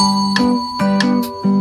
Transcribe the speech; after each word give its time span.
Música 0.00 1.59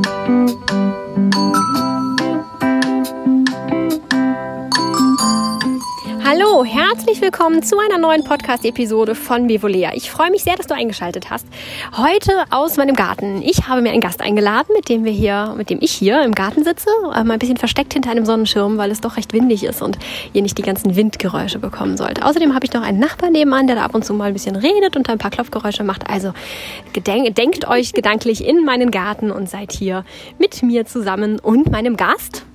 Herzlich 6.66 7.22
willkommen 7.22 7.64
zu 7.64 7.77
einer 7.79 7.98
neuen 7.98 8.23
Podcast-Episode 8.23 9.16
von 9.16 9.48
Bevolea. 9.48 9.91
Ich 9.93 10.11
freue 10.11 10.29
mich 10.29 10.43
sehr, 10.43 10.55
dass 10.55 10.68
du 10.68 10.75
eingeschaltet 10.75 11.29
hast. 11.29 11.47
Heute 11.95 12.32
aus 12.50 12.75
meinem 12.75 12.95
Garten. 12.95 13.41
Ich 13.41 13.68
habe 13.68 13.82
mir 13.82 13.91
einen 13.91 14.01
Gast 14.01 14.21
eingeladen, 14.21 14.75
mit 14.75 14.89
dem 14.89 15.05
wir 15.05 15.11
hier, 15.11 15.54
mit 15.55 15.69
dem 15.69 15.79
ich 15.82 15.91
hier 15.91 16.21
im 16.23 16.36
Garten 16.36 16.64
sitze, 16.64 16.89
mal 17.01 17.32
ein 17.32 17.39
bisschen 17.39 17.57
versteckt 17.57 17.93
hinter 17.93 18.11
einem 18.11 18.25
Sonnenschirm, 18.25 18.77
weil 18.77 18.91
es 18.91 19.00
doch 19.00 19.15
recht 19.15 19.32
windig 19.32 19.64
ist 19.64 19.82
und 19.82 19.97
ihr 20.33 20.41
nicht 20.41 20.57
die 20.57 20.64
ganzen 20.64 20.95
Windgeräusche 20.95 21.59
bekommen 21.59 21.97
sollt. 21.97 22.23
Außerdem 22.23 22.54
habe 22.54 22.65
ich 22.65 22.73
noch 22.73 22.83
einen 22.83 23.00
Nachbar 23.00 23.29
nebenan, 23.29 23.68
der 23.68 23.78
da 23.78 23.83
ab 23.83 23.96
und 23.96 24.04
zu 24.04 24.14
mal 24.14 24.25
ein 24.25 24.33
bisschen 24.33 24.55
redet 24.55 24.97
und 24.97 25.10
ein 25.10 25.18
paar 25.18 25.32
Klopfgeräusche 25.32 25.83
macht. 25.83 26.10
Also 26.10 26.33
gedenk, 26.93 27.36
denkt 27.36 27.68
euch 27.68 27.93
gedanklich 27.93 28.46
in 28.46 28.65
meinen 28.65 28.91
Garten 28.91 29.32
und 29.32 29.50
seid 29.50 29.71
hier 29.71 30.04
mit 30.37 30.61
mir 30.61 30.86
zusammen 30.86 31.39
und 31.39 31.71
meinem 31.71 31.96
Gast. 31.96 32.46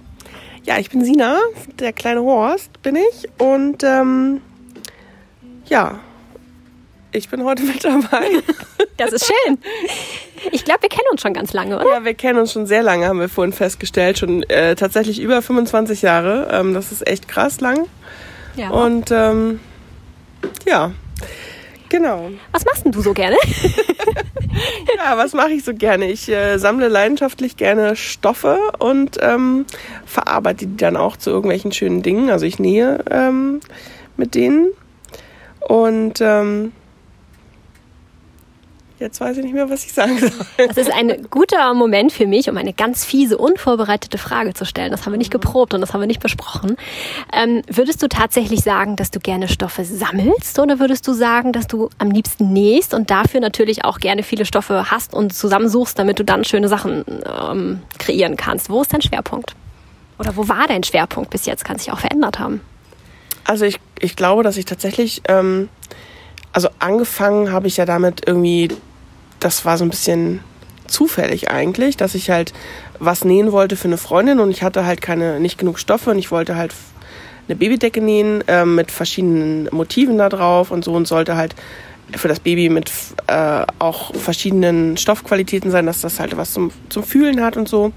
Ja, 0.64 0.78
ich 0.78 0.91
bin 0.91 1.04
Sina, 1.04 1.38
der 1.78 1.92
kleine 1.92 2.23
Horst 2.23 2.82
bin 2.82 2.96
ich. 2.96 3.28
Und 3.38 3.82
ähm, 3.82 4.41
ja, 5.66 6.00
ich 7.12 7.28
bin 7.28 7.45
heute 7.45 7.62
mit 7.64 7.84
dabei. 7.84 8.42
Das 8.96 9.12
ist 9.12 9.27
schön. 9.27 9.59
Ich 10.52 10.64
glaube, 10.64 10.82
wir 10.82 10.88
kennen 10.88 11.06
uns 11.10 11.23
schon 11.23 11.34
ganz 11.34 11.52
lange, 11.52 11.77
oder? 11.77 11.88
Ja, 11.88 12.04
wir 12.04 12.14
kennen 12.14 12.38
uns 12.38 12.52
schon 12.52 12.66
sehr 12.66 12.82
lange, 12.82 13.06
haben 13.06 13.20
wir 13.20 13.28
vorhin 13.28 13.52
festgestellt. 13.52 14.18
Schon 14.18 14.42
äh, 14.45 14.74
tatsächlich 14.74 15.20
über 15.20 15.42
25 15.42 16.02
Jahre. 16.02 16.48
Ähm, 16.50 16.74
das 16.74 16.92
ist 16.92 17.06
echt 17.06 17.28
krass 17.28 17.60
lang. 17.60 17.87
Ja. 18.56 18.70
Und 18.70 19.10
ähm, 19.10 19.60
ja, 20.66 20.92
genau. 21.94 22.30
Was 22.50 22.64
machst 22.64 22.84
denn 22.84 22.92
du 22.92 23.00
so 23.00 23.12
gerne? 23.14 23.36
Ja, 24.96 25.16
was 25.16 25.32
mache 25.32 25.50
ich 25.50 25.64
so 25.64 25.74
gerne? 25.74 26.08
Ich 26.08 26.28
äh, 26.28 26.58
sammle 26.58 26.86
leidenschaftlich 26.86 27.56
gerne 27.56 27.96
Stoffe 27.96 28.60
und 28.78 29.18
ähm, 29.20 29.66
verarbeite 30.06 30.68
die 30.68 30.76
dann 30.76 30.96
auch 30.96 31.16
zu 31.16 31.30
irgendwelchen 31.30 31.73
schönen 31.73 32.02
Dingen. 32.02 32.30
Also 32.30 32.46
ich 32.46 32.60
nähe 32.60 33.04
ähm, 33.10 33.59
mit 34.16 34.36
denen. 34.36 34.70
Und 35.59 36.20
ähm, 36.20 36.70
jetzt 38.98 39.20
weiß 39.20 39.37
ich 39.38 39.45
nicht 39.45 39.54
mehr, 39.54 39.68
was 39.70 39.84
ich 39.84 39.92
sagen 39.92 40.18
soll. 40.18 40.30
Das 40.68 40.76
ist 40.76 40.90
ein 40.92 41.26
guter 41.30 41.74
Moment 41.74 42.12
für 42.12 42.26
mich, 42.26 42.48
um 42.48 42.56
eine 42.56 42.73
ganz 42.73 43.04
fiese, 43.04 43.38
unvorbereitete 43.38 44.18
Frage 44.18 44.54
zu 44.54 44.64
stellen. 44.64 44.90
Das 44.90 45.04
haben 45.04 45.12
wir 45.12 45.18
nicht 45.18 45.30
geprobt 45.30 45.74
und 45.74 45.80
das 45.80 45.92
haben 45.92 46.01
wir 46.01 46.06
nicht 46.06 46.20
besprochen. 46.20 46.76
Ähm, 47.32 47.62
würdest 47.68 48.02
du 48.02 48.09
tatsächlich 48.09 48.60
sagen, 48.60 48.96
dass 48.96 49.10
du 49.10 49.20
gerne 49.20 49.48
Stoffe 49.48 49.84
sammelst 49.84 50.59
oder 50.59 50.78
würdest 50.78 51.06
du 51.09 51.12
sagen, 51.12 51.52
dass 51.52 51.66
du 51.66 51.90
am 51.98 52.10
liebsten 52.10 52.52
nähst 52.52 52.95
und 52.95 53.10
dafür 53.10 53.40
natürlich 53.40 53.84
auch 53.84 53.98
gerne 53.98 54.23
viele 54.23 54.45
Stoffe 54.45 54.90
hast 54.90 55.14
und 55.14 55.34
zusammensuchst, 55.34 55.98
damit 55.98 56.18
du 56.18 56.24
dann 56.24 56.45
schöne 56.45 56.68
Sachen 56.68 57.04
ähm, 57.24 57.82
kreieren 57.98 58.36
kannst? 58.36 58.70
Wo 58.70 58.82
ist 58.82 58.92
dein 58.92 59.02
Schwerpunkt? 59.02 59.54
Oder 60.18 60.36
wo 60.36 60.48
war 60.48 60.66
dein 60.68 60.84
Schwerpunkt 60.84 61.30
bis 61.30 61.46
jetzt? 61.46 61.64
Kann 61.64 61.79
sich 61.79 61.90
auch 61.90 61.98
verändert 61.98 62.38
haben. 62.38 62.60
Also 63.45 63.66
ich, 63.66 63.79
ich 64.00 64.16
glaube, 64.16 64.42
dass 64.42 64.56
ich 64.56 64.64
tatsächlich, 64.64 65.22
ähm, 65.28 65.69
also 66.55 66.69
angefangen 66.78 67.53
habe 67.53 67.66
ich 67.66 67.77
ja 67.77 67.84
damit 67.84 68.22
irgendwie, 68.27 68.69
das 69.41 69.65
war 69.65 69.77
so 69.77 69.84
ein 69.84 69.91
bisschen 69.91 70.41
zufällig 70.87 71.50
eigentlich, 71.50 71.97
dass 71.97 72.15
ich 72.15 72.31
halt 72.31 72.55
was 73.00 73.25
nähen 73.25 73.53
wollte 73.53 73.77
für 73.77 73.88
eine 73.88 73.99
Freundin 73.99 74.38
und 74.38 74.50
ich 74.50 74.62
hatte 74.62 74.87
halt 74.87 75.03
keine, 75.03 75.41
nicht 75.41 75.59
genug 75.59 75.78
Stoffe 75.78 76.10
und 76.10 76.19
ich 76.19 76.31
wollte 76.31 76.56
halt 76.56 76.72
eine 77.49 77.56
Babydecke 77.56 78.00
nähen 78.00 78.44
ähm, 78.47 78.77
mit 78.77 78.93
verschiedenen 78.93 79.69
Motiven 79.72 80.16
da 80.16 80.28
drauf 80.28 80.71
und 80.71 80.84
so 80.84 80.94
und 80.94 81.06
sollte 81.06 81.37
halt 81.37 81.56
für 82.16 82.28
das 82.28 82.38
Baby 82.38 82.69
mit 82.69 82.93
äh, 83.27 83.65
auch 83.81 84.15
verschiedenen 84.15 84.97
Stoffqualitäten 84.97 85.72
sein, 85.72 85.87
dass 85.87 86.03
das 86.03 86.21
halt 86.21 86.37
was 86.37 86.53
zum, 86.53 86.71
zum 86.88 87.03
Fühlen 87.03 87.43
hat 87.43 87.56
und 87.56 87.69
so. 87.69 87.93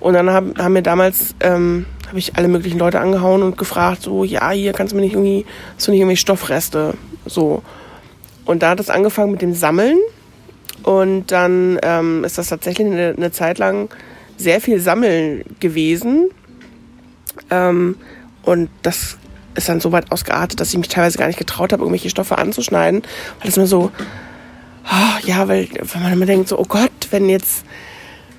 Und 0.00 0.14
dann 0.14 0.28
haben, 0.30 0.54
haben 0.58 0.74
mir 0.74 0.82
damals, 0.82 1.34
ähm, 1.40 1.86
habe 2.06 2.18
ich 2.18 2.36
alle 2.36 2.48
möglichen 2.48 2.78
Leute 2.78 3.00
angehauen 3.00 3.42
und 3.42 3.56
gefragt, 3.56 4.02
so, 4.02 4.24
ja, 4.24 4.50
hier 4.50 4.72
kannst 4.72 4.92
du 4.92 4.96
mir 4.96 5.02
nicht 5.02 5.14
irgendwie, 5.14 5.46
hast 5.76 5.86
du 5.86 5.92
nicht 5.92 6.00
irgendwie 6.00 6.16
Stoffreste, 6.16 6.94
so. 7.24 7.62
Und 8.48 8.62
da 8.62 8.70
hat 8.70 8.80
es 8.80 8.88
angefangen 8.88 9.32
mit 9.32 9.42
dem 9.42 9.52
Sammeln. 9.52 9.98
Und 10.82 11.26
dann 11.26 11.78
ähm, 11.82 12.24
ist 12.24 12.38
das 12.38 12.48
tatsächlich 12.48 12.86
eine, 12.86 13.12
eine 13.14 13.30
Zeit 13.30 13.58
lang 13.58 13.90
sehr 14.38 14.62
viel 14.62 14.80
Sammeln 14.80 15.44
gewesen. 15.60 16.30
Ähm, 17.50 17.96
und 18.44 18.70
das 18.80 19.18
ist 19.54 19.68
dann 19.68 19.80
so 19.80 19.92
weit 19.92 20.10
ausgeartet, 20.10 20.60
dass 20.60 20.70
ich 20.70 20.78
mich 20.78 20.88
teilweise 20.88 21.18
gar 21.18 21.26
nicht 21.26 21.38
getraut 21.38 21.74
habe, 21.74 21.82
irgendwelche 21.82 22.08
Stoffe 22.08 22.38
anzuschneiden. 22.38 23.02
Weil 23.38 23.50
es 23.50 23.58
immer 23.58 23.66
so, 23.66 23.92
oh, 24.86 25.26
ja, 25.26 25.46
weil 25.46 25.68
wenn 25.92 26.02
man 26.02 26.14
immer 26.14 26.24
denkt, 26.24 26.48
so, 26.48 26.58
oh 26.58 26.64
Gott, 26.66 26.90
wenn 27.10 27.28
jetzt 27.28 27.66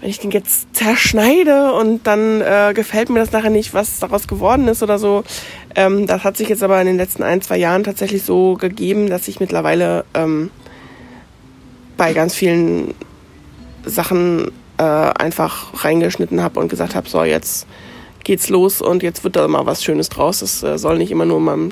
wenn 0.02 0.10
ich 0.10 0.20
den 0.20 0.32
jetzt 0.32 0.76
zerschneide 0.76 1.74
und 1.74 2.08
dann 2.08 2.42
äh, 2.42 2.74
gefällt 2.74 3.10
mir 3.10 3.20
das 3.20 3.32
nachher 3.32 3.50
nicht, 3.50 3.74
was 3.74 4.00
daraus 4.00 4.28
geworden 4.28 4.68
ist 4.68 4.82
oder 4.82 4.98
so. 4.98 5.24
Ähm, 5.76 6.08
das 6.08 6.24
hat 6.24 6.38
sich 6.38 6.50
jetzt 6.50 6.64
aber 6.64 6.80
in 6.80 6.88
den 6.88 6.98
letzten 6.98 7.24
ein, 7.24 7.42
zwei 7.42 7.58
Jahren 7.58 7.84
tatsächlich 7.84 8.24
so 8.24 8.54
gegeben, 8.54 9.10
dass 9.10 9.28
ich 9.28 9.40
mittlerweile 9.40 10.06
ähm, 10.14 10.52
bei 11.98 12.14
ganz 12.14 12.34
vielen 12.34 12.94
Sachen 13.86 14.52
äh, 14.78 14.84
einfach 14.84 15.84
reingeschnitten 15.84 16.42
habe 16.42 16.60
und 16.60 16.70
gesagt 16.70 16.96
habe, 16.96 17.10
so 17.10 17.24
jetzt 17.24 17.68
geht's 18.24 18.50
los 18.50 18.82
und 18.82 19.04
jetzt 19.04 19.24
wird 19.24 19.36
da 19.36 19.48
mal 19.48 19.66
was 19.66 19.84
Schönes 19.84 20.08
draus. 20.08 20.42
Es 20.42 20.64
äh, 20.64 20.78
soll 20.78 20.98
nicht 20.98 21.12
immer 21.12 21.26
nur 21.26 21.40
in 21.40 21.44
meinem 21.44 21.72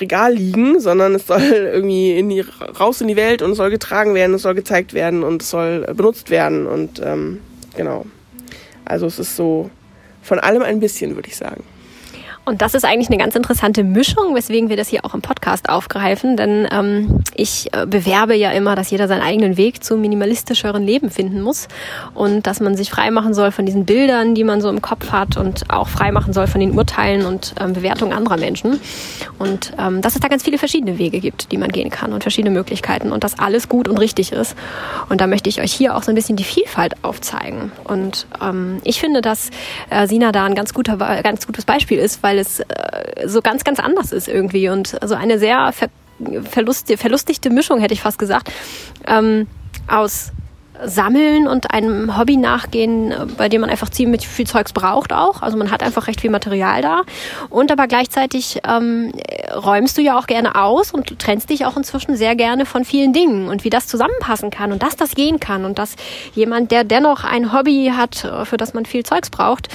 Regal 0.00 0.34
liegen, 0.34 0.80
sondern 0.80 1.14
es 1.14 1.26
soll 1.26 1.42
irgendwie 1.72 2.18
in 2.18 2.28
die, 2.28 2.40
raus 2.78 3.00
in 3.00 3.08
die 3.08 3.16
Welt 3.16 3.42
und 3.42 3.52
es 3.52 3.56
soll 3.56 3.70
getragen 3.70 4.14
werden, 4.14 4.34
es 4.34 4.42
soll 4.42 4.54
gezeigt 4.54 4.94
werden 4.94 5.22
und 5.22 5.42
es 5.42 5.50
soll 5.50 5.80
benutzt 5.94 6.30
werden 6.30 6.66
und 6.66 7.00
ähm, 7.04 7.40
genau. 7.76 8.06
Also 8.84 9.06
es 9.06 9.18
ist 9.18 9.36
so 9.36 9.70
von 10.22 10.38
allem 10.38 10.62
ein 10.62 10.80
bisschen, 10.80 11.14
würde 11.14 11.28
ich 11.28 11.36
sagen. 11.36 11.64
Und 12.50 12.62
das 12.62 12.74
ist 12.74 12.84
eigentlich 12.84 13.06
eine 13.06 13.16
ganz 13.16 13.36
interessante 13.36 13.84
Mischung, 13.84 14.34
weswegen 14.34 14.70
wir 14.70 14.76
das 14.76 14.88
hier 14.88 15.04
auch 15.04 15.14
im 15.14 15.22
Podcast 15.22 15.68
aufgreifen. 15.68 16.36
Denn 16.36 16.66
ähm, 16.72 17.22
ich 17.36 17.72
äh, 17.72 17.86
bewerbe 17.86 18.34
ja 18.34 18.50
immer, 18.50 18.74
dass 18.74 18.90
jeder 18.90 19.06
seinen 19.06 19.22
eigenen 19.22 19.56
Weg 19.56 19.84
zum 19.84 20.00
minimalistischeren 20.00 20.84
Leben 20.84 21.12
finden 21.12 21.42
muss 21.42 21.68
und 22.12 22.48
dass 22.48 22.58
man 22.58 22.76
sich 22.76 22.90
freimachen 22.90 23.34
soll 23.34 23.52
von 23.52 23.66
diesen 23.66 23.84
Bildern, 23.84 24.34
die 24.34 24.42
man 24.42 24.60
so 24.60 24.68
im 24.68 24.82
Kopf 24.82 25.12
hat 25.12 25.36
und 25.36 25.70
auch 25.70 25.86
freimachen 25.86 26.32
soll 26.32 26.48
von 26.48 26.60
den 26.60 26.76
Urteilen 26.76 27.24
und 27.24 27.54
ähm, 27.60 27.72
Bewertungen 27.72 28.12
anderer 28.12 28.36
Menschen. 28.36 28.80
Und 29.38 29.70
ähm, 29.78 30.00
dass 30.02 30.16
es 30.16 30.20
da 30.20 30.26
ganz 30.26 30.42
viele 30.42 30.58
verschiedene 30.58 30.98
Wege 30.98 31.20
gibt, 31.20 31.52
die 31.52 31.56
man 31.56 31.70
gehen 31.70 31.90
kann 31.90 32.12
und 32.12 32.24
verschiedene 32.24 32.52
Möglichkeiten 32.52 33.12
und 33.12 33.22
dass 33.22 33.38
alles 33.38 33.68
gut 33.68 33.86
und 33.86 33.96
richtig 33.98 34.32
ist. 34.32 34.56
Und 35.08 35.20
da 35.20 35.28
möchte 35.28 35.48
ich 35.48 35.60
euch 35.60 35.72
hier 35.72 35.96
auch 35.96 36.02
so 36.02 36.10
ein 36.10 36.16
bisschen 36.16 36.34
die 36.34 36.42
Vielfalt 36.42 36.94
aufzeigen. 37.04 37.70
Und 37.84 38.26
ähm, 38.42 38.80
ich 38.82 38.98
finde, 38.98 39.20
dass 39.20 39.50
äh, 39.88 40.08
Sina 40.08 40.32
da 40.32 40.46
ein 40.46 40.56
ganz, 40.56 40.74
guter, 40.74 40.96
ganz 40.96 41.46
gutes 41.46 41.64
Beispiel 41.64 41.98
ist, 41.98 42.24
weil 42.24 42.39
es 42.40 42.60
äh, 42.60 43.26
so 43.26 43.40
ganz, 43.42 43.64
ganz 43.64 43.80
anders 43.80 44.12
ist 44.12 44.28
irgendwie 44.28 44.68
und 44.68 44.96
so 45.04 45.14
eine 45.14 45.38
sehr 45.38 45.72
ver 45.72 45.88
verlust 46.50 46.92
verlustigte 46.98 47.48
Mischung, 47.48 47.80
hätte 47.80 47.94
ich 47.94 48.02
fast 48.02 48.18
gesagt, 48.18 48.52
ähm, 49.06 49.46
aus 49.88 50.32
Sammeln 50.84 51.46
und 51.46 51.72
einem 51.72 52.16
Hobby 52.16 52.36
nachgehen, 52.36 53.12
bei 53.36 53.48
dem 53.48 53.60
man 53.60 53.70
einfach 53.70 53.90
ziemlich 53.90 54.26
viel 54.26 54.46
Zeugs 54.46 54.72
braucht 54.72 55.12
auch. 55.12 55.42
Also 55.42 55.56
man 55.56 55.70
hat 55.70 55.82
einfach 55.82 56.06
recht 56.06 56.20
viel 56.20 56.30
Material 56.30 56.82
da. 56.82 57.02
Und 57.48 57.70
aber 57.70 57.86
gleichzeitig 57.86 58.60
ähm, 58.66 59.12
räumst 59.54 59.98
du 59.98 60.02
ja 60.02 60.18
auch 60.18 60.26
gerne 60.26 60.54
aus 60.54 60.92
und 60.92 61.10
du 61.10 61.14
trennst 61.16 61.50
dich 61.50 61.66
auch 61.66 61.76
inzwischen 61.76 62.16
sehr 62.16 62.34
gerne 62.34 62.66
von 62.66 62.84
vielen 62.84 63.12
Dingen. 63.12 63.48
Und 63.48 63.64
wie 63.64 63.70
das 63.70 63.86
zusammenpassen 63.86 64.50
kann 64.50 64.72
und 64.72 64.82
dass 64.82 64.96
das 64.96 65.14
gehen 65.14 65.40
kann 65.40 65.64
und 65.64 65.78
dass 65.78 65.96
jemand, 66.34 66.70
der 66.70 66.84
dennoch 66.84 67.24
ein 67.24 67.52
Hobby 67.52 67.92
hat, 67.94 68.26
für 68.44 68.56
das 68.56 68.74
man 68.74 68.86
viel 68.86 69.04
Zeugs 69.04 69.30
braucht, 69.30 69.68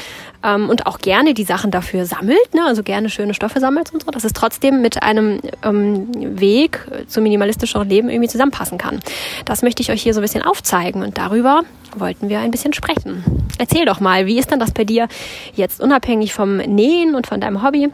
ähm, 0.45 0.69
und 0.69 0.85
auch 0.85 0.99
gerne 0.99 1.33
die 1.33 1.43
Sachen 1.43 1.71
dafür 1.71 2.05
sammelt, 2.05 2.53
ne? 2.53 2.63
also 2.65 2.83
gerne 2.83 3.09
schöne 3.09 3.33
Stoffe 3.33 3.59
sammelt 3.59 3.93
und 3.93 4.03
so, 4.03 4.11
dass 4.11 4.23
es 4.23 4.33
trotzdem 4.33 4.81
mit 4.81 5.01
einem 5.03 5.41
ähm, 5.63 6.39
Weg 6.39 6.79
zum 7.07 7.23
minimalistischeren 7.23 7.89
Leben 7.89 8.09
irgendwie 8.09 8.29
zusammenpassen 8.29 8.77
kann. 8.77 8.99
Das 9.45 9.63
möchte 9.63 9.81
ich 9.81 9.91
euch 9.91 10.01
hier 10.01 10.13
so 10.13 10.19
ein 10.19 10.23
bisschen 10.23 10.43
aufzeigen 10.43 11.03
und 11.03 11.17
darüber 11.17 11.63
wollten 11.97 12.29
wir 12.29 12.39
ein 12.39 12.51
bisschen 12.51 12.73
sprechen. 12.73 13.23
Erzähl 13.57 13.85
doch 13.85 13.99
mal, 13.99 14.25
wie 14.27 14.37
ist 14.37 14.51
denn 14.51 14.59
das 14.59 14.71
bei 14.71 14.83
dir 14.83 15.07
jetzt 15.55 15.81
unabhängig 15.81 16.33
vom 16.33 16.57
Nähen 16.57 17.15
und 17.15 17.27
von 17.27 17.41
deinem 17.41 17.63
Hobby? 17.63 17.89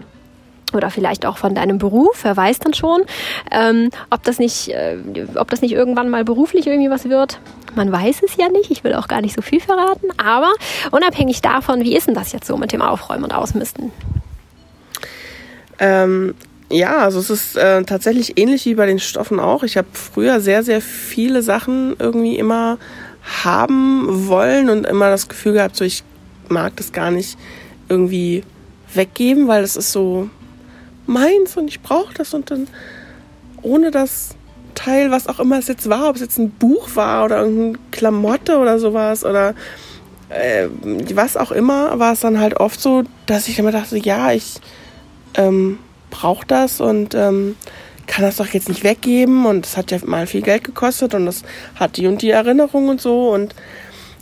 oder 0.73 0.89
vielleicht 0.89 1.25
auch 1.25 1.37
von 1.37 1.53
deinem 1.53 1.77
Beruf, 1.79 2.23
wer 2.23 2.37
weiß 2.37 2.59
dann 2.59 2.73
schon, 2.73 3.01
ähm, 3.51 3.89
ob 4.09 4.23
das 4.23 4.39
nicht, 4.39 4.69
äh, 4.69 4.97
ob 5.35 5.49
das 5.49 5.61
nicht 5.61 5.73
irgendwann 5.73 6.09
mal 6.09 6.23
beruflich 6.23 6.67
irgendwie 6.67 6.89
was 6.89 7.09
wird. 7.09 7.39
Man 7.75 7.91
weiß 7.91 8.21
es 8.23 8.35
ja 8.37 8.49
nicht, 8.49 8.69
ich 8.69 8.83
will 8.83 8.93
auch 8.93 9.07
gar 9.07 9.21
nicht 9.21 9.35
so 9.35 9.41
viel 9.41 9.59
verraten, 9.59 10.09
aber 10.17 10.51
unabhängig 10.91 11.41
davon, 11.41 11.81
wie 11.81 11.95
ist 11.95 12.07
denn 12.07 12.15
das 12.15 12.31
jetzt 12.31 12.47
so 12.47 12.57
mit 12.57 12.71
dem 12.73 12.81
Aufräumen 12.81 13.23
und 13.23 13.33
Ausmisten? 13.33 13.91
Ähm, 15.79 16.35
ja, 16.69 16.97
also 16.97 17.19
es 17.19 17.29
ist 17.29 17.57
äh, 17.57 17.83
tatsächlich 17.83 18.37
ähnlich 18.37 18.65
wie 18.65 18.75
bei 18.75 18.85
den 18.85 18.99
Stoffen 18.99 19.39
auch. 19.39 19.63
Ich 19.63 19.77
habe 19.77 19.87
früher 19.93 20.39
sehr, 20.41 20.63
sehr 20.63 20.81
viele 20.81 21.41
Sachen 21.41 21.95
irgendwie 21.99 22.37
immer 22.37 22.77
haben 23.43 24.27
wollen 24.27 24.69
und 24.69 24.85
immer 24.85 25.09
das 25.09 25.27
Gefühl 25.27 25.53
gehabt, 25.53 25.75
so 25.75 25.85
ich 25.85 26.03
mag 26.49 26.75
das 26.75 26.91
gar 26.91 27.11
nicht 27.11 27.37
irgendwie 27.89 28.43
weggeben, 28.93 29.47
weil 29.47 29.63
es 29.63 29.75
ist 29.75 29.91
so 29.91 30.29
meins 31.07 31.57
und 31.57 31.67
ich 31.67 31.81
brauche 31.81 32.13
das 32.13 32.33
und 32.33 32.51
dann 32.51 32.67
ohne 33.61 33.91
das 33.91 34.35
Oberteil, 34.81 35.11
was 35.11 35.27
auch 35.27 35.39
immer 35.39 35.59
es 35.59 35.67
jetzt 35.67 35.89
war, 35.89 36.09
ob 36.09 36.15
es 36.15 36.21
jetzt 36.21 36.37
ein 36.37 36.49
Buch 36.49 36.89
war 36.95 37.25
oder 37.25 37.39
irgendeine 37.41 37.77
Klamotte 37.91 38.57
oder 38.57 38.79
sowas 38.79 39.23
oder 39.23 39.53
äh, 40.29 40.67
was 41.13 41.37
auch 41.37 41.51
immer, 41.51 41.99
war 41.99 42.13
es 42.13 42.21
dann 42.21 42.39
halt 42.39 42.59
oft 42.59 42.79
so, 42.79 43.03
dass 43.25 43.47
ich 43.47 43.59
immer 43.59 43.71
dachte, 43.71 43.97
ja, 43.97 44.31
ich 44.31 44.55
ähm, 45.35 45.79
brauche 46.09 46.45
das 46.47 46.81
und 46.81 47.15
ähm, 47.15 47.55
kann 48.07 48.25
das 48.25 48.37
doch 48.37 48.47
jetzt 48.47 48.69
nicht 48.69 48.83
weggeben 48.83 49.45
und 49.45 49.65
es 49.65 49.77
hat 49.77 49.91
ja 49.91 49.99
mal 50.05 50.27
viel 50.27 50.41
Geld 50.41 50.63
gekostet 50.63 51.13
und 51.13 51.25
das 51.25 51.43
hat 51.75 51.97
die 51.97 52.07
und 52.07 52.21
die 52.21 52.31
Erinnerung 52.31 52.89
und 52.89 53.01
so 53.01 53.29
und 53.29 53.55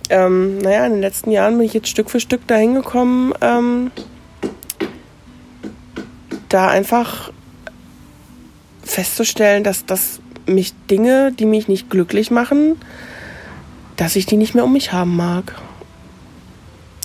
ähm, 0.09 0.57
naja, 0.57 0.85
in 0.85 0.93
den 0.93 1.01
letzten 1.01 1.31
Jahren 1.31 1.57
bin 1.57 1.65
ich 1.65 1.73
jetzt 1.73 1.87
Stück 1.87 2.09
für 2.09 2.19
Stück 2.19 2.47
dahin 2.47 2.75
gekommen, 2.75 3.33
ähm, 3.41 3.91
da 6.49 6.67
einfach 6.67 7.31
festzustellen, 8.83 9.63
dass, 9.63 9.85
dass 9.85 10.18
mich 10.49 10.73
Dinge, 10.89 11.31
die 11.31 11.45
mich 11.45 11.67
nicht 11.67 11.89
glücklich 11.89 12.31
machen, 12.31 12.75
dass 13.95 14.15
ich 14.15 14.25
die 14.25 14.37
nicht 14.37 14.55
mehr 14.55 14.63
um 14.63 14.73
mich 14.73 14.91
haben 14.91 15.15
mag. 15.15 15.55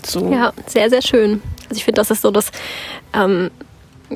So. 0.05 0.31
Ja, 0.31 0.53
sehr, 0.67 0.91
sehr 0.91 1.03
schön. 1.03 1.43
Also 1.69 1.77
ich 1.77 1.85
finde, 1.85 2.01
das 2.01 2.11
ist 2.11 2.23
so 2.23 2.31
das 2.31 2.51
ähm, 3.15 3.51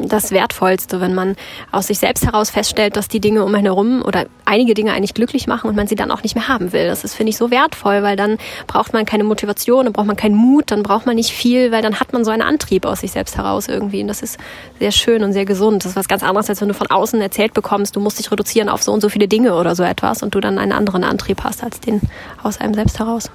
das 0.07 0.31
Wertvollste, 0.31 1.01
wenn 1.01 1.15
man 1.15 1.37
aus 1.73 1.89
sich 1.89 1.99
selbst 1.99 2.27
heraus 2.27 2.51
feststellt, 2.51 2.97
dass 2.97 3.09
die 3.09 3.21
Dinge 3.21 3.45
um 3.45 3.55
einen 3.55 3.65
herum 3.65 4.03
oder 4.03 4.27
einige 4.45 4.75
Dinge 4.75 4.93
eigentlich 4.93 5.15
glücklich 5.15 5.47
machen 5.47 5.69
und 5.69 5.77
man 5.77 5.87
sie 5.87 5.95
dann 5.95 6.11
auch 6.11 6.23
nicht 6.23 6.35
mehr 6.35 6.49
haben 6.49 6.73
will. 6.73 6.87
Das 6.87 7.05
ist, 7.05 7.15
finde 7.15 7.31
ich, 7.31 7.37
so 7.37 7.51
wertvoll, 7.51 8.03
weil 8.03 8.17
dann 8.17 8.39
braucht 8.67 8.93
man 8.93 9.05
keine 9.07 9.25
Motivation, 9.25 9.85
dann 9.85 9.93
braucht 9.93 10.07
man 10.07 10.17
keinen 10.17 10.35
Mut, 10.35 10.71
dann 10.71 10.83
braucht 10.83 11.07
man 11.07 11.17
nicht 11.17 11.31
viel, 11.31 11.73
weil 11.73 11.83
dann 11.83 12.01
hat 12.01 12.13
man 12.13 12.25
so 12.25 12.31
einen 12.31 12.43
Antrieb 12.43 12.87
aus 12.87 13.01
sich 13.01 13.13
selbst 13.13 13.37
heraus 13.37 13.69
irgendwie. 13.69 14.03
Und 14.03 14.09
das 14.09 14.23
ist 14.23 14.39
sehr 14.79 14.93
schön 14.93 15.23
und 15.23 15.33
sehr 15.33 15.45
gesund. 15.45 15.85
Das 15.85 15.93
ist 15.93 15.97
was 15.97 16.09
ganz 16.09 16.23
anderes, 16.23 16.49
als 16.49 16.61
wenn 16.61 16.69
du 16.69 16.75
von 16.75 16.89
außen 16.89 17.21
erzählt 17.21 17.55
bekommst, 17.55 17.97
du 17.97 18.01
musst 18.01 18.19
dich 18.19 18.31
reduzieren 18.31 18.69
auf 18.69 18.83
so 18.83 18.93
und 18.93 19.01
so 19.01 19.09
viele 19.09 19.29
Dinge 19.29 19.55
oder 19.55 19.75
so 19.75 19.83
etwas 19.83 20.23
und 20.23 20.35
du 20.35 20.41
dann 20.41 20.59
einen 20.59 20.73
anderen 20.73 21.05
Antrieb 21.05 21.45
hast 21.45 21.63
als 21.63 21.81
den 21.81 22.01
aus 22.43 22.61
einem 22.61 22.75
selbst 22.75 22.99
heraus. 22.99 23.31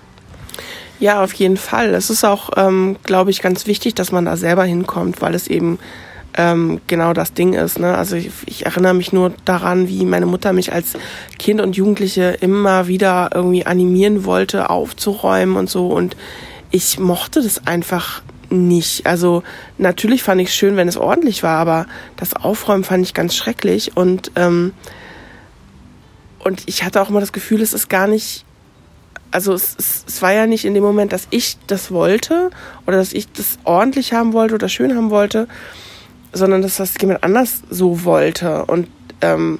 Ja, 0.99 1.23
auf 1.23 1.33
jeden 1.33 1.57
Fall. 1.57 1.93
Es 1.95 2.09
ist 2.09 2.23
auch, 2.23 2.51
ähm, 2.55 2.97
glaube 3.03 3.31
ich, 3.31 3.41
ganz 3.41 3.67
wichtig, 3.67 3.95
dass 3.95 4.11
man 4.11 4.25
da 4.25 4.37
selber 4.37 4.63
hinkommt, 4.63 5.21
weil 5.21 5.35
es 5.35 5.47
eben 5.47 5.79
ähm, 6.35 6.81
genau 6.87 7.13
das 7.13 7.33
Ding 7.33 7.53
ist. 7.53 7.79
Ne? 7.79 7.95
Also 7.95 8.15
ich, 8.15 8.31
ich 8.45 8.65
erinnere 8.65 8.93
mich 8.93 9.13
nur 9.13 9.33
daran, 9.45 9.87
wie 9.87 10.05
meine 10.05 10.25
Mutter 10.25 10.53
mich 10.53 10.73
als 10.73 10.93
Kind 11.39 11.61
und 11.61 11.75
Jugendliche 11.75 12.37
immer 12.41 12.87
wieder 12.87 13.29
irgendwie 13.33 13.65
animieren 13.65 14.25
wollte, 14.25 14.69
aufzuräumen 14.69 15.55
und 15.55 15.69
so. 15.69 15.87
Und 15.87 16.15
ich 16.71 16.99
mochte 16.99 17.41
das 17.41 17.67
einfach 17.67 18.21
nicht. 18.49 19.05
Also 19.05 19.43
natürlich 19.77 20.23
fand 20.23 20.41
ich 20.41 20.49
es 20.49 20.55
schön, 20.55 20.75
wenn 20.75 20.87
es 20.87 20.97
ordentlich 20.97 21.43
war, 21.43 21.59
aber 21.59 21.85
das 22.17 22.35
Aufräumen 22.35 22.83
fand 22.83 23.05
ich 23.05 23.13
ganz 23.13 23.35
schrecklich. 23.35 23.95
Und, 23.95 24.31
ähm, 24.35 24.73
und 26.39 26.63
ich 26.65 26.83
hatte 26.83 27.01
auch 27.01 27.09
immer 27.09 27.19
das 27.19 27.33
Gefühl, 27.33 27.61
es 27.61 27.73
ist 27.73 27.89
gar 27.89 28.07
nicht 28.07 28.45
also 29.33 29.53
es, 29.53 29.75
es, 29.79 30.05
es, 30.07 30.21
war 30.21 30.31
ja 30.31 30.45
nicht 30.45 30.63
in 30.63 30.75
dem 30.75 30.83
Moment, 30.83 31.11
dass 31.11 31.27
ich 31.31 31.57
das 31.65 31.89
wollte 31.89 32.51
oder 32.85 32.97
dass 32.97 33.13
ich 33.13 33.31
das 33.31 33.57
ordentlich 33.63 34.13
haben 34.13 34.31
wollte 34.31 34.53
oder 34.53 34.69
schön 34.69 34.95
haben 34.95 35.09
wollte, 35.09 35.47
sondern 36.33 36.61
dass 36.61 36.77
das 36.77 36.93
jemand 36.99 37.23
anders 37.23 37.61
so 37.69 38.03
wollte. 38.03 38.65
Und 38.65 38.87
ähm, 39.21 39.59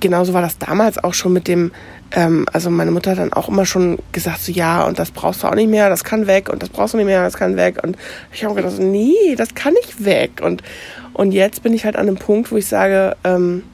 genauso 0.00 0.32
war 0.32 0.42
das 0.42 0.58
damals 0.58 1.02
auch 1.02 1.14
schon 1.14 1.32
mit 1.32 1.48
dem, 1.48 1.72
ähm, 2.12 2.46
also 2.52 2.70
meine 2.70 2.90
Mutter 2.90 3.12
hat 3.12 3.18
dann 3.18 3.32
auch 3.32 3.48
immer 3.48 3.66
schon 3.66 3.98
gesagt, 4.12 4.40
so 4.40 4.52
ja, 4.52 4.84
und 4.84 4.98
das 4.98 5.10
brauchst 5.10 5.42
du 5.42 5.48
auch 5.48 5.54
nicht 5.54 5.70
mehr, 5.70 5.88
das 5.88 6.04
kann 6.04 6.26
weg 6.26 6.48
und 6.48 6.62
das 6.62 6.68
brauchst 6.68 6.94
du 6.94 6.98
nicht 6.98 7.06
mehr, 7.06 7.22
das 7.22 7.36
kann 7.36 7.56
weg. 7.56 7.80
Und 7.82 7.96
ich 8.32 8.44
habe 8.44 8.54
gedacht, 8.54 8.78
nee, 8.78 9.34
das 9.36 9.54
kann 9.54 9.74
nicht 9.74 10.04
weg. 10.04 10.40
Und, 10.42 10.62
und 11.12 11.32
jetzt 11.32 11.62
bin 11.62 11.72
ich 11.72 11.84
halt 11.84 11.96
an 11.96 12.06
einem 12.06 12.16
Punkt, 12.16 12.52
wo 12.52 12.56
ich 12.56 12.66
sage, 12.66 13.16
ähm, 13.24 13.64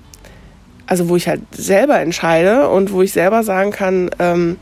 also 0.87 1.09
wo 1.09 1.17
ich 1.17 1.29
halt 1.29 1.43
selber 1.53 2.01
entscheide 2.01 2.69
und 2.69 2.93
wo 2.93 3.03
ich 3.03 3.13
selber 3.13 3.43
sagen 3.43 3.71
kann, 3.71 4.11
ähm, 4.19 4.57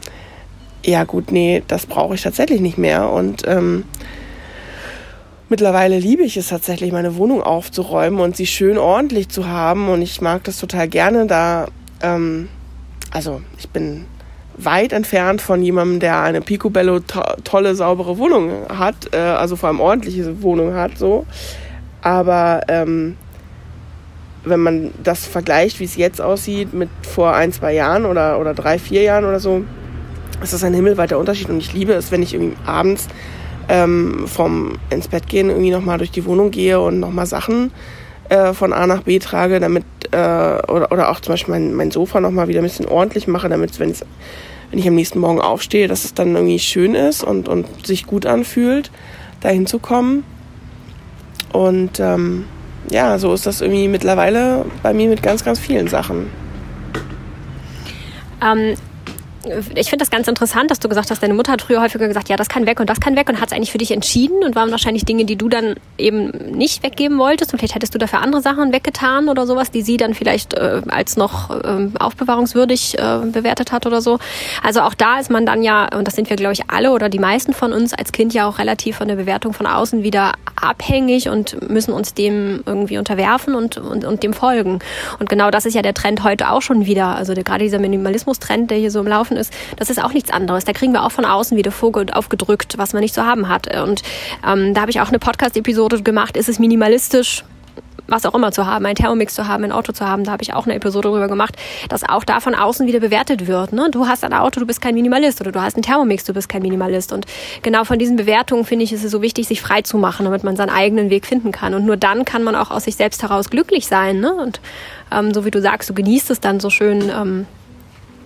ja 0.85 1.05
gut, 1.05 1.31
nee, 1.31 1.63
das 1.69 1.87
brauche 1.87 2.15
ich 2.15 2.23
tatsächlich 2.23 2.61
nicht 2.61 2.79
mehr. 2.79 3.11
Und 3.11 3.43
ähm, 3.47 3.85
mittlerweile 5.53 5.99
liebe 5.99 6.23
ich 6.23 6.39
es 6.39 6.49
tatsächlich, 6.49 6.93
meine 6.93 7.17
Wohnung 7.17 7.43
aufzuräumen 7.43 8.21
und 8.21 8.39
sie 8.39 8.47
schön 8.47 8.79
ordentlich 8.79 9.29
zu 9.29 9.47
haben. 9.47 9.91
Und 9.91 10.01
ich 10.01 10.23
mag 10.23 10.43
das 10.45 10.57
total 10.59 10.89
gerne, 10.89 11.27
da, 11.27 11.67
ähm, 12.01 12.49
also 13.11 13.43
ich 13.59 13.69
bin 13.69 14.07
weit 14.57 14.95
entfernt 14.95 15.43
von 15.43 15.63
jemandem, 15.63 16.01
der 16.01 16.23
eine 16.23 16.41
Picobello 16.41 17.01
to 17.01 17.21
tolle, 17.45 17.75
saubere 17.75 18.17
Wohnung 18.17 18.67
hat, 18.71 19.13
äh, 19.13 19.19
also 19.19 19.57
vor 19.57 19.69
allem 19.69 19.81
ordentliche 19.81 20.41
Wohnung 20.41 20.73
hat, 20.73 20.97
so. 20.97 21.27
Aber 22.01 22.63
ähm, 22.69 23.19
wenn 24.45 24.61
man 24.61 24.91
das 25.03 25.27
vergleicht, 25.27 25.81
wie 25.81 25.85
es 25.85 25.97
jetzt 25.97 26.23
aussieht, 26.23 26.73
mit 26.73 26.89
vor 27.03 27.35
ein, 27.35 27.53
zwei 27.53 27.75
Jahren 27.75 28.07
oder, 28.07 28.41
oder 28.41 28.55
drei, 28.55 28.79
vier 28.79 29.03
Jahren 29.03 29.27
oder 29.27 29.39
so, 29.39 29.65
ist 30.43 30.55
das 30.55 30.65
ein 30.65 30.73
himmelweiter 30.73 31.19
Unterschied. 31.19 31.51
Und 31.51 31.59
ich 31.59 31.75
liebe 31.75 31.93
es, 31.93 32.11
wenn 32.11 32.23
ich 32.23 32.33
irgendwie 32.33 32.57
abends 32.65 33.09
ähm, 33.69 34.25
vom 34.27 34.73
ins 34.91 35.09
Bett 35.09 35.27
gehen 35.27 35.51
irgendwie 35.51 35.71
nochmal 35.71 35.99
durch 35.99 36.11
die 36.11 36.25
Wohnung 36.25 36.51
gehe 36.51 36.81
und 36.81 37.01
nochmal 37.01 37.27
Sachen 37.27 37.71
äh, 38.29 38.53
von 38.53 38.73
A 38.73 38.87
nach 38.87 39.03
B 39.03 39.19
trage, 39.19 39.61
damit, 39.61 39.85
äh, 40.11 40.17
oder, 40.17 40.91
oder 40.91 41.11
auch 41.11 41.21
zum 41.21 41.35
Beispiel 41.35 41.53
mein, 41.53 41.75
mein 41.75 41.91
Sofa 41.91 42.21
nochmal 42.21 42.49
wieder 42.49 42.61
ein 42.61 42.65
bisschen 42.65 42.87
ordentlich 42.87 43.27
mache, 43.27 43.49
damit 43.49 43.79
wenn, 43.79 43.95
wenn 44.71 44.79
ich 44.79 44.89
am 44.89 44.95
nächsten 44.95 45.21
Morgen 45.21 45.41
aufstehe, 45.41 45.89
dass 45.89 46.05
es 46.05 46.15
dann 46.15 46.35
irgendwie 46.35 46.59
schön 46.59 46.95
ist 46.95 47.23
und, 47.23 47.49
und 47.49 47.87
sich 47.87 48.07
gut 48.07 48.27
anfühlt, 48.27 48.91
da 49.41 49.51
hinzukommen. 49.51 50.25
Und 51.53 52.01
ähm, 52.01 52.47
ja, 52.91 53.19
so 53.19 53.35
ist 53.35 53.47
das 53.47 53.61
irgendwie 53.61 53.89
mittlerweile 53.89 54.65
bei 54.83 54.95
mir 54.95 55.09
mit 55.09 55.23
ganz, 55.23 55.45
ganz 55.45 55.59
vielen 55.59 55.89
Sachen. 55.89 56.31
Ähm, 58.43 58.75
ich 59.75 59.91
finde 59.91 60.03
das 60.03 60.11
ganz 60.11 60.29
interessant, 60.29 60.71
dass 60.71 60.81
du 60.81 60.89
gesagt 60.89 61.11
hast, 61.11 61.23
deine 61.23 61.35
Mutter 61.35 61.53
hat 61.53 61.63
früher 61.63 61.81
häufiger 61.81 62.09
gesagt, 62.09 62.29
ja, 62.29 62.37
das 62.37 62.49
kann 62.49 62.67
weg 62.67 62.81
und 62.81 62.89
das 62.89 63.01
kann 63.01 63.17
weg 63.17 63.29
und 63.29 63.41
hat 63.41 63.49
es 63.49 63.53
eigentlich 63.53 63.73
für 63.73 63.79
dich 63.79 63.91
entschieden 63.91 64.45
und 64.45 64.55
waren 64.55 64.71
wahrscheinlich 64.71 65.05
Dinge, 65.05 65.25
die 65.25 65.37
du 65.37 65.49
dann 65.49 65.75
eben 65.99 66.31
nicht 66.53 66.83
weggeben 66.83 67.19
wolltest 67.19 67.53
und 67.53 67.59
vielleicht 67.59 67.75
hättest 67.75 67.95
du 67.95 67.99
dafür 67.99 68.21
andere 68.21 68.41
Sachen 68.41 68.73
weggetan 68.73 69.29
oder 69.29 69.47
sowas, 69.47 69.71
die 69.71 69.83
sie 69.83 69.97
dann 69.97 70.15
vielleicht 70.15 70.55
äh, 70.55 70.83
als 70.89 71.17
noch 71.17 71.51
äh, 71.51 71.89
aufbewahrungswürdig 71.99 72.99
äh, 72.99 73.19
bewertet 73.27 73.73
hat 73.73 73.87
oder 73.87 74.01
so. 74.01 74.19
Also 74.63 74.81
auch 74.81 74.95
da 74.95 75.19
ist 75.19 75.31
man 75.31 75.47
dann 75.47 75.63
ja, 75.63 75.89
und 75.97 76.07
das 76.07 76.15
sind 76.15 76.31
wir 76.31 76.37
glaube 76.37 76.55
ich 76.55 76.71
alle 76.71 76.93
oder 76.93 77.09
die 77.09 77.19
meisten 77.19 77.53
von 77.53 77.73
uns 77.73 77.95
als 77.95 78.13
Kind 78.13 78.35
ja 78.35 78.49
auch 78.49 78.59
relativ 78.59 78.97
von 78.97 79.09
der 79.09 79.17
Bewertung 79.17 79.53
von 79.53 79.67
außen 79.67 80.03
wieder 80.03 80.33
abhängig 80.61 81.29
und 81.29 81.69
müssen 81.69 81.93
uns 81.93 82.15
dem 82.15 82.63
irgendwie 82.67 82.99
unterwerfen 82.99 83.55
und, 83.55 83.79
und, 83.79 84.05
und 84.05 84.23
dem 84.23 84.33
folgen. 84.33 84.79
Und 85.19 85.29
genau 85.29 85.51
das 85.51 85.67
ist 85.67 85.75
ja 85.75 85.83
der 85.83 85.95
Trend 85.95 86.23
heute 86.23 86.51
auch 86.51 86.63
schon 86.63 86.87
wieder. 86.87 87.17
Also 87.17 87.35
der, 87.35 87.45
gerade 87.45 87.65
dieser 87.65 87.79
Minimalismus-Trend, 87.79 88.71
der 88.71 88.79
hier 88.79 88.91
so 88.91 89.01
im 89.01 89.07
Laufen 89.07 89.32
gelaufen 89.33 89.37
ist, 89.37 89.53
das 89.77 89.91
ist 89.91 90.03
auch 90.03 90.13
nichts 90.13 90.31
anderes. 90.31 90.65
Da 90.65 90.73
kriegen 90.73 90.93
wir 90.93 91.05
auch 91.05 91.13
von 91.13 91.25
außen 91.25 91.57
wieder 91.57 91.73
aufgedrückt, 92.13 92.75
was 92.79 92.93
man 92.93 93.03
nicht 93.03 93.15
zu 93.15 93.25
haben 93.25 93.49
hat. 93.49 93.75
Und 93.83 94.03
ähm, 94.47 94.75
da 94.75 94.83
habe 94.83 94.91
ich 94.91 95.01
auch 95.01 95.09
eine 95.09 95.19
Podcast-Episode 95.19 96.03
gemacht, 96.03 96.37
ist 96.37 96.49
es 96.49 96.59
minimalistisch? 96.59 97.45
was 98.09 98.27
auch 98.27 98.35
immer 98.35 98.53
zu 98.53 98.67
haben, 98.67 98.85
ein 98.85 98.97
Thermomix 98.97 99.35
zu 99.35 99.47
haben, 99.47 99.65
ein 99.65 99.73
Auto 99.73 99.93
zu 99.93 100.07
haben, 100.07 100.25
da 100.25 100.33
habe 100.33 100.43
ich 100.43 100.53
auch 100.53 100.67
eine 100.67 100.75
Episode 100.75 101.09
drüber 101.09 101.29
gemacht, 101.29 101.55
dass 101.89 102.07
auch 102.07 102.25
da 102.25 102.41
von 102.41 102.55
außen 102.55 102.87
wieder 102.87 103.01
bewertet 103.01 103.47
wird. 103.47 103.73
Ne? 103.73 103.89
Du 103.91 104.07
hast 104.07 104.25
ein 104.25 104.35
Auto, 104.35 104.61
du 104.61 104.67
bist 104.67 104.83
kein 104.83 104.95
Minimalist 104.95 105.41
oder 105.41 105.51
du 105.51 105.63
hast 105.63 105.77
einen 105.77 105.83
Thermomix, 105.83 106.25
du 106.25 106.35
bist 106.35 106.49
kein 106.49 106.61
Minimalist. 106.61 107.13
Und 107.13 107.27
genau 107.63 107.85
von 107.85 107.99
diesen 107.99 108.17
Bewertungen 108.17 108.67
finde 108.67 108.85
ich, 108.85 108.93
ist 108.93 109.05
es 109.05 109.13
so 109.13 109.23
wichtig, 109.23 109.47
sich 109.47 109.63
frei 109.63 109.81
zu 109.81 109.97
machen, 109.97 110.25
damit 110.25 110.45
man 110.45 110.57
seinen 110.57 110.69
eigenen 110.69 111.09
Weg 111.09 111.27
finden 111.27 111.53
kann. 111.53 111.73
Und 111.73 111.87
nur 111.87 111.97
dann 111.97 112.27
kann 112.27 112.43
man 112.43 112.55
auch 112.55 112.71
aus 112.71 112.85
sich 112.85 112.97
selbst 112.97 113.23
heraus 113.23 113.49
glücklich 113.49 113.87
sein. 113.87 114.21
Ne? 114.21 114.35
Und 114.35 114.61
ähm, 115.11 115.33
so 115.33 115.47
wie 115.47 115.51
du 115.51 115.63
sagst, 115.63 115.89
du 115.89 115.95
genießt 115.95 116.31
es 116.31 116.41
dann 116.41 116.61
so 116.61 116.69
schön. 116.69 117.09
Ähm, 117.09 117.47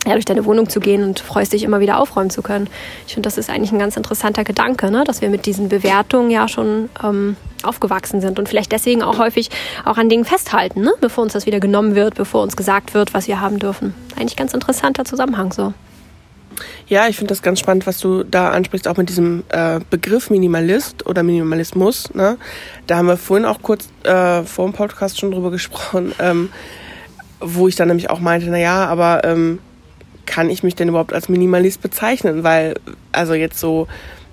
ja, 0.07 0.13
durch 0.13 0.25
deine 0.25 0.45
Wohnung 0.45 0.69
zu 0.69 0.81
gehen 0.81 1.03
und 1.03 1.21
freust 1.21 1.53
dich 1.53 1.63
immer 1.63 1.81
wieder 1.81 1.99
aufräumen 1.99 2.31
zu 2.31 2.43
können. 2.43 2.69
Ich 3.07 3.15
finde, 3.15 3.27
das 3.27 3.39
ist 3.39 3.51
eigentlich 3.51 3.73
ein 3.73 3.79
ganz 3.79 3.97
interessanter 3.97 4.45
Gedanke, 4.45 4.91
ne? 4.91 5.05
dass 5.05 5.21
wir 5.21 5.29
mit 5.29 5.47
diesen 5.47 5.69
Bewertungen 5.69 6.31
ja 6.31 6.49
schon 6.49 6.89
ähm, 7.03 7.37
aufgewachsen 7.63 8.21
sind 8.21 8.39
und 8.39 8.49
vielleicht 8.49 8.73
deswegen 8.73 9.03
auch 9.03 9.19
häufig 9.19 9.51
auch 9.85 9.99
an 9.99 10.09
Dingen 10.09 10.25
festhalten, 10.25 10.83
ne? 10.83 10.93
bevor 11.01 11.25
uns 11.25 11.33
das 11.33 11.47
wieder 11.47 11.61
genommen 11.61 11.95
wird, 11.95 12.15
bevor 12.15 12.43
uns 12.43 12.57
gesagt 12.57 12.95
wird, 12.95 13.15
was 13.15 13.27
wir 13.27 13.41
haben 13.41 13.59
dürfen. 13.59 13.95
Eigentlich 14.17 14.37
ganz 14.37 14.55
interessanter 14.55 15.05
Zusammenhang 15.05 15.53
so. 15.53 15.75
Ja, 16.89 17.09
ich 17.09 17.17
finde 17.17 17.31
das 17.31 17.43
ganz 17.43 17.61
spannend, 17.61 17.87
was 17.87 17.99
du 17.99 18.23
da 18.23 18.51
ansprichst, 18.51 18.89
auch 18.89 18.97
mit 18.97 19.09
diesem 19.09 19.43
äh, 19.49 19.81
Begriff 19.91 20.31
Minimalist 20.31 21.05
oder 21.07 21.23
Minimalismus. 21.23 22.15
Ne? 22.15 22.39
Da 22.87 22.97
haben 22.97 23.09
wir 23.09 23.17
vorhin 23.17 23.45
auch 23.45 23.61
kurz 23.61 23.89
äh, 24.05 24.43
vor 24.43 24.67
dem 24.67 24.73
Podcast 24.73 25.19
schon 25.19 25.33
drüber 25.33 25.51
gesprochen, 25.51 26.15
ähm, 26.19 26.51
wo 27.41 27.69
ich 27.69 27.77
dann 27.77 27.89
nämlich 27.89 28.09
auch 28.09 28.21
meinte, 28.21 28.47
na 28.49 28.59
ja, 28.59 28.87
aber 28.87 29.25
ähm, 29.25 29.59
kann 30.27 30.51
ich 30.51 30.63
mich 30.63 30.75
denn 30.75 30.89
überhaupt 30.89 31.13
als 31.13 31.29
Minimalist 31.29 31.81
bezeichnen? 31.81 32.45
Weil, 32.45 32.75
also 33.13 33.35
jetzt 33.35 33.59
so, 33.59 33.89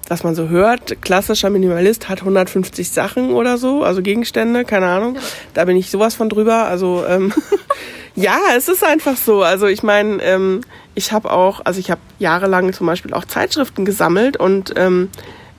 was 0.09 0.23
man 0.23 0.35
so 0.35 0.49
hört, 0.49 1.01
klassischer 1.01 1.49
Minimalist 1.49 2.09
hat 2.09 2.19
150 2.19 2.89
Sachen 2.91 3.31
oder 3.31 3.57
so, 3.57 3.83
also 3.83 4.01
Gegenstände, 4.01 4.65
keine 4.65 4.87
Ahnung. 4.87 5.17
Da 5.53 5.65
bin 5.65 5.77
ich 5.77 5.89
sowas 5.89 6.15
von 6.15 6.29
drüber. 6.29 6.65
Also 6.65 7.05
ähm, 7.07 7.33
ja, 8.15 8.37
es 8.55 8.67
ist 8.67 8.83
einfach 8.83 9.15
so. 9.15 9.43
Also 9.43 9.67
ich 9.67 9.83
meine, 9.83 10.21
ähm, 10.23 10.61
ich 10.95 11.11
habe 11.11 11.31
auch, 11.31 11.61
also 11.63 11.79
ich 11.79 11.89
habe 11.89 12.01
jahrelang 12.19 12.73
zum 12.73 12.87
Beispiel 12.87 13.13
auch 13.13 13.25
Zeitschriften 13.25 13.85
gesammelt 13.85 14.37
und 14.37 14.73
ähm, 14.75 15.09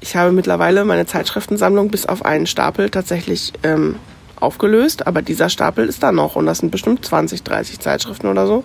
ich 0.00 0.16
habe 0.16 0.32
mittlerweile 0.32 0.84
meine 0.84 1.06
Zeitschriftensammlung 1.06 1.88
bis 1.88 2.04
auf 2.04 2.24
einen 2.24 2.46
Stapel 2.46 2.90
tatsächlich 2.90 3.54
ähm, 3.62 3.96
aufgelöst, 4.38 5.06
aber 5.06 5.22
dieser 5.22 5.48
Stapel 5.48 5.88
ist 5.88 6.02
da 6.02 6.12
noch 6.12 6.36
und 6.36 6.44
das 6.44 6.58
sind 6.58 6.70
bestimmt 6.70 7.04
20, 7.04 7.42
30 7.42 7.80
Zeitschriften 7.80 8.26
oder 8.26 8.46
so. 8.46 8.64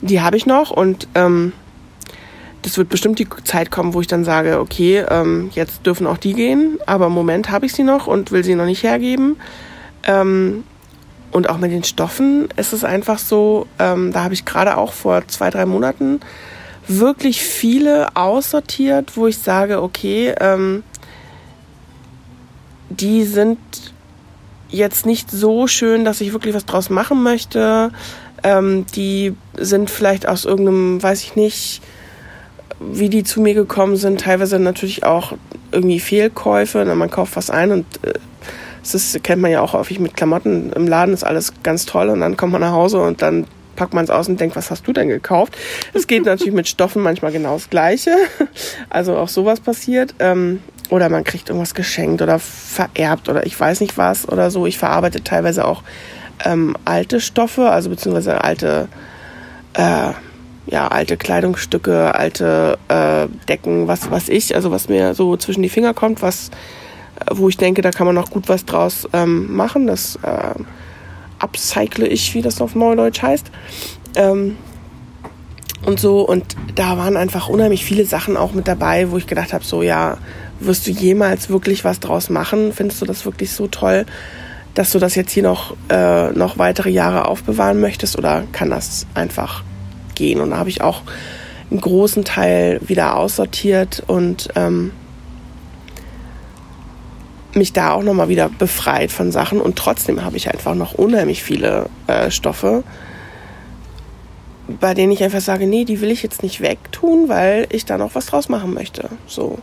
Die 0.00 0.20
habe 0.20 0.36
ich 0.36 0.46
noch 0.46 0.70
und 0.70 1.08
ähm, 1.14 1.52
das 2.62 2.76
wird 2.76 2.88
bestimmt 2.88 3.18
die 3.18 3.28
Zeit 3.44 3.70
kommen, 3.70 3.94
wo 3.94 4.00
ich 4.00 4.06
dann 4.06 4.24
sage, 4.24 4.60
okay, 4.60 5.04
ähm, 5.08 5.50
jetzt 5.54 5.86
dürfen 5.86 6.06
auch 6.06 6.18
die 6.18 6.34
gehen, 6.34 6.78
aber 6.86 7.06
im 7.06 7.12
Moment 7.12 7.50
habe 7.50 7.66
ich 7.66 7.72
sie 7.72 7.84
noch 7.84 8.06
und 8.06 8.30
will 8.30 8.44
sie 8.44 8.54
noch 8.54 8.66
nicht 8.66 8.82
hergeben. 8.82 9.36
Ähm, 10.04 10.64
und 11.30 11.50
auch 11.50 11.58
mit 11.58 11.70
den 11.70 11.84
Stoffen 11.84 12.48
ist 12.56 12.72
es 12.72 12.84
einfach 12.84 13.18
so, 13.18 13.66
ähm, 13.78 14.12
da 14.12 14.24
habe 14.24 14.34
ich 14.34 14.44
gerade 14.44 14.76
auch 14.76 14.92
vor 14.92 15.26
zwei, 15.28 15.50
drei 15.50 15.66
Monaten 15.66 16.20
wirklich 16.88 17.42
viele 17.42 18.16
aussortiert, 18.16 19.16
wo 19.16 19.26
ich 19.26 19.38
sage, 19.38 19.82
okay, 19.82 20.34
ähm, 20.40 20.82
die 22.88 23.24
sind 23.24 23.58
jetzt 24.70 25.06
nicht 25.06 25.30
so 25.30 25.66
schön, 25.66 26.04
dass 26.04 26.20
ich 26.20 26.32
wirklich 26.32 26.54
was 26.54 26.66
draus 26.66 26.90
machen 26.90 27.22
möchte. 27.22 27.92
Ähm, 28.42 28.86
die 28.94 29.34
sind 29.56 29.90
vielleicht 29.90 30.28
aus 30.28 30.44
irgendeinem, 30.44 31.02
weiß 31.02 31.22
ich 31.22 31.36
nicht, 31.36 31.82
wie 32.80 33.08
die 33.08 33.24
zu 33.24 33.40
mir 33.40 33.54
gekommen 33.54 33.96
sind. 33.96 34.20
Teilweise 34.20 34.58
natürlich 34.58 35.04
auch 35.04 35.32
irgendwie 35.72 36.00
Fehlkäufe. 36.00 36.82
Na, 36.86 36.94
man 36.94 37.10
kauft 37.10 37.36
was 37.36 37.50
ein 37.50 37.72
und 37.72 37.86
äh, 38.02 38.14
das 38.92 39.18
kennt 39.22 39.42
man 39.42 39.50
ja 39.50 39.60
auch 39.60 39.72
häufig 39.72 39.98
mit 39.98 40.16
Klamotten. 40.16 40.72
Im 40.72 40.86
Laden 40.86 41.12
ist 41.12 41.24
alles 41.24 41.52
ganz 41.62 41.84
toll 41.84 42.08
und 42.08 42.20
dann 42.20 42.36
kommt 42.36 42.52
man 42.52 42.60
nach 42.60 42.72
Hause 42.72 43.00
und 43.00 43.20
dann 43.20 43.46
packt 43.76 43.94
man 43.94 44.04
es 44.04 44.10
aus 44.10 44.28
und 44.28 44.40
denkt, 44.40 44.56
was 44.56 44.70
hast 44.70 44.86
du 44.86 44.92
denn 44.92 45.08
gekauft? 45.08 45.56
Es 45.94 46.06
geht 46.06 46.24
natürlich 46.24 46.54
mit 46.54 46.68
Stoffen 46.68 47.02
manchmal 47.02 47.32
genau 47.32 47.54
das 47.54 47.70
Gleiche. 47.70 48.16
Also 48.90 49.16
auch 49.16 49.28
sowas 49.28 49.60
passiert. 49.60 50.14
Ähm, 50.18 50.60
oder 50.90 51.10
man 51.10 51.22
kriegt 51.22 51.50
irgendwas 51.50 51.74
geschenkt 51.74 52.22
oder 52.22 52.38
vererbt 52.38 53.28
oder 53.28 53.44
ich 53.46 53.58
weiß 53.58 53.80
nicht 53.80 53.98
was 53.98 54.26
oder 54.28 54.50
so. 54.50 54.66
Ich 54.66 54.78
verarbeite 54.78 55.22
teilweise 55.22 55.66
auch 55.66 55.82
ähm, 56.44 56.76
alte 56.84 57.20
Stoffe, 57.20 57.70
also 57.70 57.90
beziehungsweise 57.90 58.42
alte, 58.42 58.88
äh, 59.74 60.12
ja, 60.66 60.88
alte 60.88 61.16
Kleidungsstücke, 61.16 62.14
alte 62.14 62.78
äh, 62.88 63.26
Decken, 63.48 63.88
was 63.88 64.10
was 64.10 64.28
ich, 64.28 64.54
also 64.54 64.70
was 64.70 64.88
mir 64.88 65.14
so 65.14 65.36
zwischen 65.36 65.62
die 65.62 65.68
Finger 65.68 65.94
kommt, 65.94 66.22
was 66.22 66.50
wo 67.32 67.48
ich 67.48 67.56
denke, 67.56 67.82
da 67.82 67.90
kann 67.90 68.06
man 68.06 68.14
noch 68.14 68.30
gut 68.30 68.48
was 68.48 68.64
draus 68.64 69.08
ähm, 69.12 69.54
machen. 69.54 69.86
Das 69.86 70.16
äh, 70.22 70.54
upcycle 71.38 72.06
ich, 72.06 72.34
wie 72.34 72.42
das 72.42 72.60
auf 72.60 72.74
Neudeutsch 72.74 73.22
heißt. 73.22 73.50
Ähm, 74.16 74.56
und 75.84 76.00
so. 76.00 76.22
Und 76.22 76.44
da 76.74 76.96
waren 76.96 77.16
einfach 77.16 77.48
unheimlich 77.48 77.84
viele 77.84 78.04
Sachen 78.04 78.36
auch 78.36 78.52
mit 78.52 78.68
dabei, 78.68 79.10
wo 79.10 79.16
ich 79.16 79.26
gedacht 79.26 79.52
habe, 79.52 79.64
so 79.64 79.82
ja, 79.82 80.18
wirst 80.60 80.86
du 80.86 80.90
jemals 80.90 81.50
wirklich 81.50 81.84
was 81.84 82.00
draus 82.00 82.30
machen? 82.30 82.72
Findest 82.72 83.00
du 83.00 83.06
das 83.06 83.24
wirklich 83.24 83.52
so 83.52 83.68
toll, 83.68 84.06
dass 84.78 84.92
du 84.92 85.00
das 85.00 85.16
jetzt 85.16 85.32
hier 85.32 85.42
noch, 85.42 85.74
äh, 85.90 86.30
noch 86.30 86.56
weitere 86.56 86.88
Jahre 86.88 87.26
aufbewahren 87.26 87.80
möchtest? 87.80 88.16
Oder 88.16 88.44
kann 88.52 88.70
das 88.70 89.08
einfach 89.12 89.64
gehen? 90.14 90.40
Und 90.40 90.50
da 90.50 90.58
habe 90.58 90.68
ich 90.68 90.82
auch 90.82 91.02
einen 91.68 91.80
großen 91.80 92.24
Teil 92.24 92.78
wieder 92.86 93.16
aussortiert 93.16 94.04
und 94.06 94.50
ähm, 94.54 94.92
mich 97.54 97.72
da 97.72 97.90
auch 97.90 98.04
nochmal 98.04 98.28
wieder 98.28 98.48
befreit 98.48 99.10
von 99.10 99.32
Sachen 99.32 99.60
und 99.60 99.74
trotzdem 99.74 100.24
habe 100.24 100.36
ich 100.36 100.48
einfach 100.48 100.76
noch 100.76 100.94
unheimlich 100.94 101.42
viele 101.42 101.86
äh, 102.06 102.30
Stoffe, 102.30 102.84
bei 104.68 104.94
denen 104.94 105.10
ich 105.10 105.24
einfach 105.24 105.40
sage, 105.40 105.66
nee, 105.66 105.84
die 105.84 106.00
will 106.00 106.12
ich 106.12 106.22
jetzt 106.22 106.44
nicht 106.44 106.60
wegtun, 106.60 107.28
weil 107.28 107.66
ich 107.70 107.84
da 107.84 107.98
noch 107.98 108.14
was 108.14 108.26
draus 108.26 108.48
machen 108.48 108.74
möchte. 108.74 109.08
So. 109.26 109.58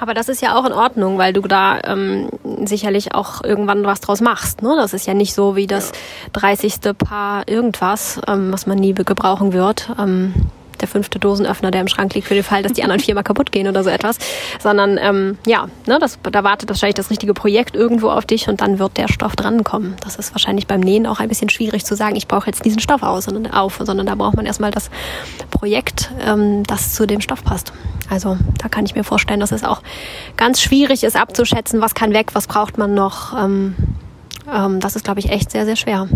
Aber 0.00 0.14
das 0.14 0.28
ist 0.28 0.40
ja 0.40 0.56
auch 0.56 0.64
in 0.64 0.72
Ordnung, 0.72 1.18
weil 1.18 1.32
du 1.32 1.42
da 1.42 1.80
ähm, 1.84 2.28
sicherlich 2.64 3.14
auch 3.14 3.42
irgendwann 3.42 3.84
was 3.84 4.00
draus 4.00 4.20
machst. 4.20 4.62
Ne? 4.62 4.74
Das 4.76 4.94
ist 4.94 5.06
ja 5.06 5.14
nicht 5.14 5.34
so 5.34 5.56
wie 5.56 5.66
das 5.66 5.90
ja. 5.90 6.30
30. 6.34 6.80
Paar 6.96 7.48
irgendwas, 7.48 8.20
ähm, 8.26 8.52
was 8.52 8.66
man 8.66 8.78
nie 8.78 8.94
gebrauchen 8.94 9.52
wird. 9.52 9.90
Ähm, 9.98 10.34
der 10.80 10.88
fünfte 10.88 11.18
Dosenöffner, 11.18 11.70
der 11.70 11.80
im 11.80 11.88
Schrank 11.88 12.14
liegt, 12.14 12.26
für 12.26 12.34
den 12.34 12.44
Fall, 12.44 12.62
dass 12.62 12.72
die 12.72 12.82
anderen 12.82 13.00
viermal 13.04 13.24
kaputt 13.24 13.52
gehen 13.52 13.68
oder 13.68 13.82
so 13.84 13.90
etwas. 13.90 14.18
Sondern 14.60 14.98
ähm, 15.00 15.38
ja, 15.46 15.68
ne, 15.86 15.98
das, 16.00 16.18
da 16.22 16.44
wartet 16.44 16.68
wahrscheinlich 16.68 16.94
das 16.94 17.10
richtige 17.10 17.34
Projekt 17.34 17.76
irgendwo 17.76 18.10
auf 18.10 18.26
dich 18.26 18.48
und 18.48 18.60
dann 18.60 18.78
wird 18.78 18.96
der 18.96 19.08
Stoff 19.08 19.36
drankommen. 19.36 19.96
Das 20.02 20.16
ist 20.16 20.32
wahrscheinlich 20.32 20.66
beim 20.66 20.80
Nähen 20.80 21.06
auch 21.06 21.20
ein 21.20 21.28
bisschen 21.28 21.48
schwierig 21.48 21.84
zu 21.84 21.94
sagen, 21.96 22.16
ich 22.16 22.28
brauche 22.28 22.46
jetzt 22.46 22.64
diesen 22.64 22.80
Stoff 22.80 23.02
aus, 23.02 23.24
sondern 23.24 23.52
auf, 23.52 23.80
sondern 23.82 24.06
da 24.06 24.14
braucht 24.14 24.36
man 24.36 24.46
erstmal 24.46 24.70
das 24.70 24.90
Projekt, 25.50 26.10
ähm, 26.26 26.64
das 26.64 26.94
zu 26.94 27.06
dem 27.06 27.20
Stoff 27.20 27.44
passt. 27.44 27.72
Also 28.10 28.38
da 28.58 28.68
kann 28.68 28.86
ich 28.86 28.94
mir 28.94 29.04
vorstellen, 29.04 29.40
dass 29.40 29.52
es 29.52 29.64
auch 29.64 29.82
ganz 30.36 30.60
schwierig 30.60 31.04
ist 31.04 31.16
abzuschätzen, 31.16 31.80
was 31.80 31.94
kann 31.94 32.12
weg, 32.12 32.30
was 32.34 32.46
braucht 32.46 32.78
man 32.78 32.94
noch. 32.94 33.36
Ähm, 33.38 33.74
ähm, 34.52 34.80
das 34.80 34.96
ist, 34.96 35.04
glaube 35.04 35.20
ich, 35.20 35.30
echt 35.30 35.50
sehr, 35.50 35.64
sehr 35.64 35.76
schwer. 35.76 36.08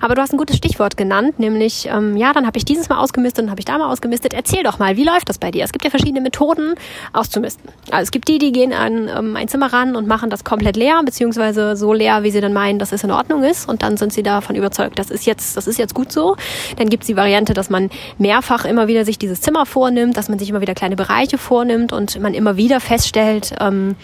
Aber 0.00 0.14
du 0.14 0.22
hast 0.22 0.32
ein 0.32 0.38
gutes 0.38 0.56
Stichwort 0.56 0.96
genannt, 0.96 1.38
nämlich, 1.38 1.88
ähm, 1.92 2.16
ja, 2.16 2.32
dann 2.32 2.46
habe 2.46 2.58
ich 2.58 2.64
dieses 2.64 2.88
Mal 2.88 2.98
ausgemistet 2.98 3.44
und 3.44 3.50
habe 3.50 3.60
ich 3.60 3.64
da 3.64 3.78
mal 3.78 3.90
ausgemistet. 3.90 4.34
Erzähl 4.34 4.62
doch 4.62 4.78
mal, 4.78 4.96
wie 4.96 5.04
läuft 5.04 5.28
das 5.28 5.38
bei 5.38 5.50
dir? 5.50 5.64
Es 5.64 5.72
gibt 5.72 5.84
ja 5.84 5.90
verschiedene 5.90 6.20
Methoden 6.20 6.74
auszumisten. 7.12 7.70
Also 7.90 8.04
es 8.04 8.10
gibt 8.10 8.28
die, 8.28 8.38
die 8.38 8.52
gehen 8.52 8.72
an 8.72 9.08
ähm, 9.08 9.36
ein 9.36 9.48
Zimmer 9.48 9.72
ran 9.72 9.96
und 9.96 10.06
machen 10.06 10.30
das 10.30 10.44
komplett 10.44 10.76
leer, 10.76 11.02
beziehungsweise 11.04 11.76
so 11.76 11.92
leer, 11.92 12.22
wie 12.22 12.30
sie 12.30 12.40
dann 12.40 12.52
meinen, 12.52 12.78
dass 12.78 12.92
es 12.92 13.04
in 13.04 13.10
Ordnung 13.10 13.42
ist. 13.42 13.68
Und 13.68 13.82
dann 13.82 13.96
sind 13.96 14.12
sie 14.12 14.22
davon 14.22 14.56
überzeugt, 14.56 14.98
das 14.98 15.10
ist 15.10 15.26
jetzt, 15.26 15.56
das 15.56 15.66
ist 15.66 15.78
jetzt 15.78 15.94
gut 15.94 16.12
so. 16.12 16.36
Dann 16.76 16.88
gibt 16.88 17.04
es 17.04 17.06
die 17.06 17.16
Variante, 17.16 17.54
dass 17.54 17.70
man 17.70 17.90
mehrfach 18.18 18.64
immer 18.64 18.88
wieder 18.88 19.04
sich 19.04 19.18
dieses 19.18 19.40
Zimmer 19.40 19.66
vornimmt, 19.66 20.16
dass 20.16 20.28
man 20.28 20.38
sich 20.38 20.50
immer 20.50 20.60
wieder 20.60 20.74
kleine 20.74 20.96
Bereiche 20.96 21.38
vornimmt 21.38 21.92
und 21.92 22.20
man 22.20 22.34
immer 22.34 22.56
wieder 22.56 22.80
feststellt, 22.80 23.54
ähm, 23.60 23.96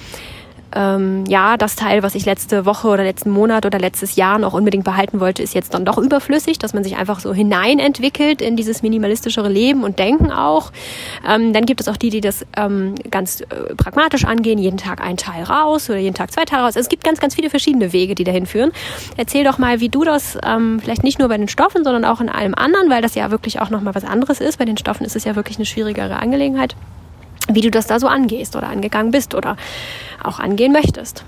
ähm, 0.75 1.25
ja, 1.27 1.57
das 1.57 1.77
Teil, 1.77 2.03
was 2.03 2.15
ich 2.15 2.25
letzte 2.27 2.67
Woche 2.67 2.89
oder 2.89 3.05
letzten 3.05 3.31
Monat 3.31 3.65
oder 3.65 3.79
letztes 3.79 4.17
Jahr 4.17 4.39
noch 4.39 4.53
unbedingt 4.53 4.85
behalten 4.85 5.21
wollte, 5.21 5.43
ist 5.43 5.55
jetzt 5.55 5.73
dann 5.75 5.85
doch 5.85 5.99
überflüssig, 5.99 6.59
dass 6.59 6.75
man 6.75 6.83
sich 6.83 6.97
einfach 6.97 7.21
so 7.21 7.33
hineinentwickelt 7.33 8.43
in 8.43 8.57
dieses 8.57 8.83
minimalistischere 8.83 9.49
Leben 9.49 9.85
und 9.85 9.99
Denken 9.99 10.33
auch. 10.33 10.73
Ähm, 11.29 11.53
dann 11.53 11.65
gibt 11.67 11.81
es 11.81 11.89
auch 11.89 11.97
die, 11.97 12.11
die 12.11 12.21
das 12.21 12.45
ähm, 12.57 12.95
ganz 13.11 13.41
äh, 13.43 13.75
pragmatisch 13.77 14.25
angehen, 14.25 14.59
jeden 14.59 14.79
Tag 14.79 15.01
ein 15.01 15.17
Teil 15.17 15.45
raus 15.45 15.89
oder 15.89 15.99
jeden 15.99 16.15
Tag 16.15 16.33
zwei 16.33 16.45
Teile 16.45 16.63
raus. 16.63 16.77
Also 16.77 16.81
es 16.81 16.89
gibt 16.89 17.05
ganz, 17.05 17.21
ganz 17.21 17.35
viele 17.35 17.51
verschiedene 17.51 17.93
Wege, 17.93 18.15
die 18.15 18.25
dahin 18.25 18.47
führen. 18.47 18.73
Erzähl 19.17 19.45
doch 19.45 19.59
mal, 19.59 19.81
wie 19.81 19.89
du 19.89 20.05
das 20.05 20.37
ähm, 20.45 20.81
vielleicht 20.81 21.05
nicht 21.05 21.19
nur 21.19 21.29
bei 21.29 21.37
den 21.37 21.49
Stoffen, 21.49 21.85
sondern 21.85 22.05
auch 22.05 22.21
in 22.21 22.29
allem 22.29 22.55
anderen, 22.55 22.91
weil 22.91 23.03
das 23.03 23.15
ja 23.15 23.31
wirklich 23.31 23.61
auch 23.61 23.71
nochmal 23.71 23.95
was 23.95 24.05
anderes 24.05 24.41
ist. 24.41 24.59
Bei 24.59 24.65
den 24.65 24.77
Stoffen 24.77 25.07
ist 25.07 25.15
es 25.15 25.25
ja 25.25 25.37
wirklich 25.37 25.59
eine 25.59 25.67
schwierigere 25.67 26.17
Angelegenheit 26.17 26.75
wie 27.49 27.61
du 27.61 27.71
das 27.71 27.87
da 27.87 27.99
so 27.99 28.07
angehst 28.07 28.57
oder 28.57 28.69
angegangen 28.69 29.11
bist 29.11 29.35
oder 29.35 29.57
auch 30.23 30.39
angehen 30.39 30.73
möchtest. 30.73 31.25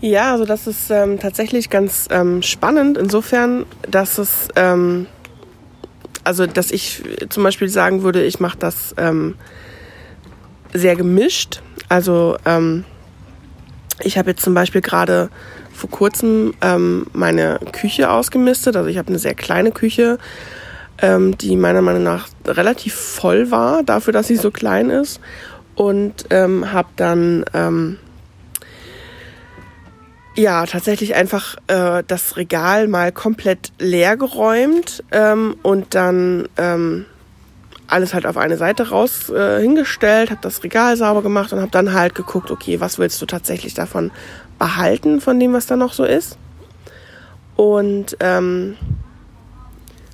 Ja, 0.00 0.32
also 0.32 0.44
das 0.44 0.66
ist 0.66 0.90
ähm, 0.90 1.18
tatsächlich 1.18 1.70
ganz 1.70 2.06
ähm, 2.10 2.42
spannend, 2.42 2.96
insofern, 2.96 3.66
dass 3.82 4.18
es, 4.18 4.48
ähm, 4.54 5.06
also 6.22 6.46
dass 6.46 6.70
ich 6.70 7.02
zum 7.28 7.42
Beispiel 7.42 7.68
sagen 7.68 8.02
würde, 8.02 8.24
ich 8.24 8.38
mache 8.38 8.58
das 8.58 8.94
ähm, 8.96 9.34
sehr 10.72 10.94
gemischt. 10.94 11.62
Also 11.88 12.36
ähm, 12.44 12.84
ich 14.00 14.18
habe 14.18 14.30
jetzt 14.30 14.42
zum 14.42 14.54
Beispiel 14.54 14.82
gerade 14.82 15.30
vor 15.72 15.90
kurzem 15.90 16.54
ähm, 16.60 17.06
meine 17.12 17.58
Küche 17.72 18.10
ausgemistet. 18.10 18.76
Also 18.76 18.88
ich 18.88 18.98
habe 18.98 19.08
eine 19.08 19.18
sehr 19.18 19.34
kleine 19.34 19.72
Küche 19.72 20.18
ähm, 21.00 21.36
die 21.38 21.56
meiner 21.56 21.82
Meinung 21.82 22.02
nach 22.02 22.28
relativ 22.46 22.94
voll 22.94 23.50
war, 23.50 23.82
dafür, 23.82 24.12
dass 24.12 24.26
sie 24.26 24.36
so 24.36 24.50
klein 24.50 24.90
ist. 24.90 25.20
Und 25.74 26.26
ähm, 26.30 26.72
habe 26.72 26.88
dann 26.96 27.44
ähm, 27.54 27.98
ja 30.34 30.66
tatsächlich 30.66 31.14
einfach 31.14 31.56
äh, 31.68 32.02
das 32.06 32.36
Regal 32.36 32.88
mal 32.88 33.12
komplett 33.12 33.72
leer 33.78 34.16
geräumt 34.16 35.04
ähm, 35.12 35.56
und 35.62 35.94
dann 35.94 36.48
ähm, 36.56 37.04
alles 37.88 38.14
halt 38.14 38.26
auf 38.26 38.36
eine 38.36 38.56
Seite 38.56 38.90
raus 38.90 39.30
äh, 39.30 39.60
hingestellt, 39.60 40.30
habe 40.30 40.40
das 40.42 40.62
Regal 40.62 40.96
sauber 40.96 41.22
gemacht 41.22 41.52
und 41.52 41.60
habe 41.60 41.70
dann 41.70 41.92
halt 41.92 42.14
geguckt, 42.14 42.50
okay, 42.50 42.80
was 42.80 42.98
willst 42.98 43.20
du 43.22 43.26
tatsächlich 43.26 43.74
davon 43.74 44.10
behalten, 44.58 45.20
von 45.20 45.40
dem, 45.40 45.52
was 45.52 45.66
da 45.66 45.76
noch 45.76 45.92
so 45.92 46.04
ist. 46.04 46.38
Und 47.56 48.16
ähm, 48.20 48.76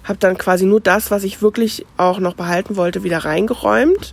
habe 0.04 0.18
dann 0.18 0.38
quasi 0.38 0.66
nur 0.66 0.80
das, 0.80 1.10
was 1.10 1.24
ich 1.24 1.42
wirklich 1.42 1.84
auch 1.96 2.18
noch 2.18 2.34
behalten 2.34 2.76
wollte, 2.76 3.02
wieder 3.02 3.18
reingeräumt 3.18 4.12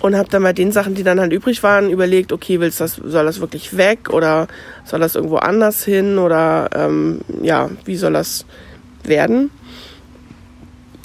und 0.00 0.16
habe 0.16 0.28
dann 0.28 0.42
bei 0.42 0.52
den 0.52 0.72
Sachen, 0.72 0.94
die 0.94 1.02
dann 1.02 1.20
halt 1.20 1.32
übrig 1.32 1.62
waren, 1.62 1.90
überlegt, 1.90 2.32
okay, 2.32 2.60
willst 2.60 2.80
das, 2.80 2.94
soll 2.94 3.26
das 3.26 3.40
wirklich 3.40 3.76
weg 3.76 4.10
oder 4.10 4.48
soll 4.84 5.00
das 5.00 5.14
irgendwo 5.14 5.36
anders 5.36 5.84
hin 5.84 6.18
oder 6.18 6.70
ähm, 6.74 7.20
ja, 7.42 7.68
wie 7.84 7.96
soll 7.96 8.12
das 8.12 8.46
werden? 9.04 9.50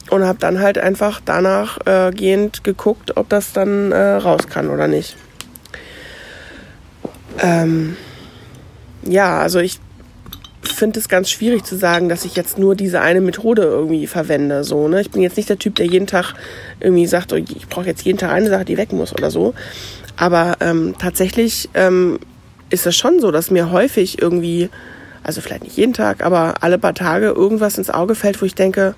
Und 0.10 0.24
habe 0.24 0.38
dann 0.40 0.60
halt 0.60 0.78
einfach 0.78 1.22
danach 1.26 1.80
äh, 1.86 2.12
gehend 2.12 2.64
geguckt, 2.64 3.18
ob 3.18 3.30
das 3.30 3.54
dann 3.54 3.92
äh, 3.92 4.16
raus 4.16 4.48
kann 4.48 4.70
oder 4.70 4.88
nicht. 4.88 5.16
Ähm, 7.40 7.98
ja, 9.02 9.40
also 9.40 9.60
ich 9.60 9.80
finde 10.74 11.00
es 11.00 11.10
ganz 11.10 11.30
schwierig 11.30 11.64
zu 11.64 11.78
sagen, 11.78 12.10
dass 12.10 12.26
ich 12.26 12.36
jetzt 12.36 12.58
nur 12.58 12.76
diese 12.76 13.02
eine 13.02 13.22
Methode 13.22 13.64
irgendwie 13.64 14.08
verwende. 14.08 14.64
So, 14.64 14.88
ne? 14.88 15.02
Ich 15.02 15.12
bin 15.12 15.22
jetzt 15.22 15.38
nicht 15.38 15.50
der 15.50 15.60
Typ, 15.60 15.76
der 15.76 15.86
jeden 15.86 16.08
Tag 16.08 16.34
irgendwie 16.80 17.08
sagt, 17.08 17.34
oh, 17.34 17.36
ich 17.36 17.68
brauche 17.68 17.86
jetzt 17.86 18.04
jeden 18.04 18.18
Tag 18.18 18.32
eine 18.32 18.50
Sache, 18.50 18.66
die 18.66 18.78
weg 18.78 18.92
muss 18.94 19.14
oder 19.14 19.32
so. 19.32 19.54
Aber 20.16 20.58
ähm, 20.60 20.96
tatsächlich 21.00 21.70
ähm, 21.74 22.20
ist 22.70 22.86
es 22.86 22.96
schon 22.96 23.20
so, 23.20 23.32
dass 23.32 23.52
mir 23.52 23.72
häufig 23.72 24.22
irgendwie, 24.22 24.70
also 25.24 25.42
vielleicht 25.42 25.64
nicht 25.64 25.78
jeden 25.78 25.94
Tag, 25.94 26.24
aber 26.24 26.56
alle 26.62 26.78
paar 26.78 26.94
Tage 26.94 27.28
irgendwas 27.28 27.78
ins 27.78 27.90
Auge 27.90 28.16
fällt, 28.16 28.42
wo 28.42 28.46
ich 28.46 28.56
denke, 28.56 28.96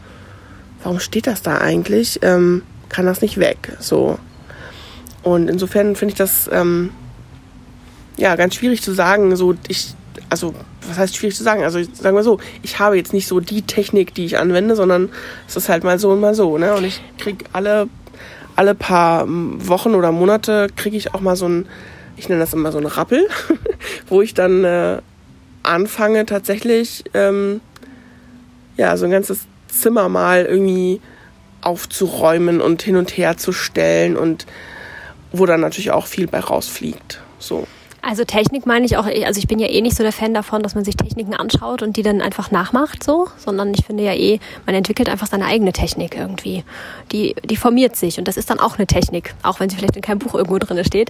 warum 0.84 1.00
steht 1.00 1.28
das 1.28 1.42
da 1.42 1.58
eigentlich? 1.58 2.20
Ähm, 2.22 2.64
kann 2.90 3.06
das 3.06 3.22
nicht 3.22 3.38
weg? 3.38 3.74
So. 3.80 4.20
Und 5.24 5.50
insofern 5.50 5.96
finde 5.96 6.14
ich 6.14 6.18
das 6.18 6.50
ähm, 6.52 6.92
ja 8.18 8.36
ganz 8.36 8.56
schwierig 8.56 8.82
zu 8.82 8.94
sagen. 8.94 9.36
So, 9.36 9.56
ich, 9.68 9.94
also, 10.30 10.54
was 10.88 10.98
heißt 10.98 11.16
schwierig 11.16 11.36
zu 11.36 11.44
sagen? 11.44 11.64
Also, 11.64 11.80
sagen 11.82 12.16
wir 12.16 12.24
so, 12.24 12.40
ich 12.62 12.80
habe 12.80 12.98
jetzt 12.98 13.14
nicht 13.14 13.28
so 13.28 13.40
die 13.40 13.62
Technik, 13.62 14.14
die 14.14 14.26
ich 14.26 14.38
anwende, 14.38 14.76
sondern 14.76 15.10
es 15.48 15.56
ist 15.56 15.70
halt 15.70 15.84
mal 15.84 16.00
so 16.00 16.12
und 16.12 16.20
mal 16.20 16.36
so. 16.36 16.58
Ne? 16.58 16.74
Und 16.74 16.84
ich 16.84 17.02
kriege 17.18 17.46
alle, 17.54 17.88
alle 18.56 18.76
paar 18.76 19.26
Wochen 19.28 19.96
oder 19.96 20.12
Monate 20.12 20.68
kriege 20.76 20.98
ich 20.98 21.14
auch 21.14 21.22
mal 21.22 21.36
so 21.36 21.48
ein, 21.48 21.68
ich 22.18 22.30
nenne 22.30 22.42
das 22.42 22.54
immer 22.54 22.72
so 22.72 22.78
ein 22.78 22.86
Rappel, 22.86 23.28
wo 24.08 24.22
ich 24.22 24.34
dann 24.34 24.64
äh, 24.64 25.02
anfange 25.64 26.26
tatsächlich, 26.26 27.04
ähm, 27.14 27.62
ja, 28.78 28.96
so 28.98 29.06
ein 29.06 29.12
ganzes 29.12 29.42
Zimmer 29.68 30.10
mal 30.10 30.46
irgendwie 30.46 31.02
aufzuräumen 31.62 32.62
und 32.62 32.82
hin 32.84 32.96
und 32.96 33.18
her 33.18 33.38
zu 33.38 33.52
stellen 33.52 34.16
und 34.16 34.46
wo 35.32 35.46
dann 35.46 35.62
natürlich 35.62 35.92
auch 35.92 36.06
viel 36.06 36.28
bei 36.28 36.40
rausfliegt. 36.40 37.22
So. 37.40 37.68
Also 38.08 38.24
Technik 38.24 38.68
meine 38.68 38.86
ich 38.86 38.98
auch, 38.98 39.08
also 39.08 39.40
ich 39.40 39.48
bin 39.48 39.58
ja 39.58 39.68
eh 39.68 39.82
nicht 39.82 39.98
so 39.98 40.04
der 40.04 40.12
Fan 40.12 40.36
davon, 40.36 40.62
dass 40.62 40.76
man 40.76 40.86
sich 40.86 40.96
Techniken 40.96 41.34
anschaut 41.34 41.82
und 41.82 41.98
die 41.98 42.04
dann 42.04 42.22
einfach 42.22 42.52
nachmacht 42.52 43.04
so, 43.04 43.30
sondern 43.36 43.74
ich 43.74 43.84
finde 43.84 44.04
ja 44.04 44.14
eh, 44.14 44.40
man 44.68 44.76
entwickelt 44.76 45.10
einfach 45.10 45.26
seine 45.26 45.46
eigene 45.46 45.74
Technik 45.74 46.16
irgendwie. 46.16 46.64
Die, 47.12 47.36
die 47.44 47.56
formiert 47.56 47.96
sich 47.96 48.20
und 48.20 48.28
das 48.28 48.38
ist 48.38 48.52
dann 48.52 48.60
auch 48.60 48.78
eine 48.78 48.86
Technik, 48.86 49.34
auch 49.42 49.60
wenn 49.60 49.72
sie 49.72 49.76
vielleicht 49.76 49.96
in 49.96 50.04
keinem 50.04 50.20
Buch 50.20 50.36
irgendwo 50.36 50.60
drin 50.60 50.86
steht. 50.86 51.10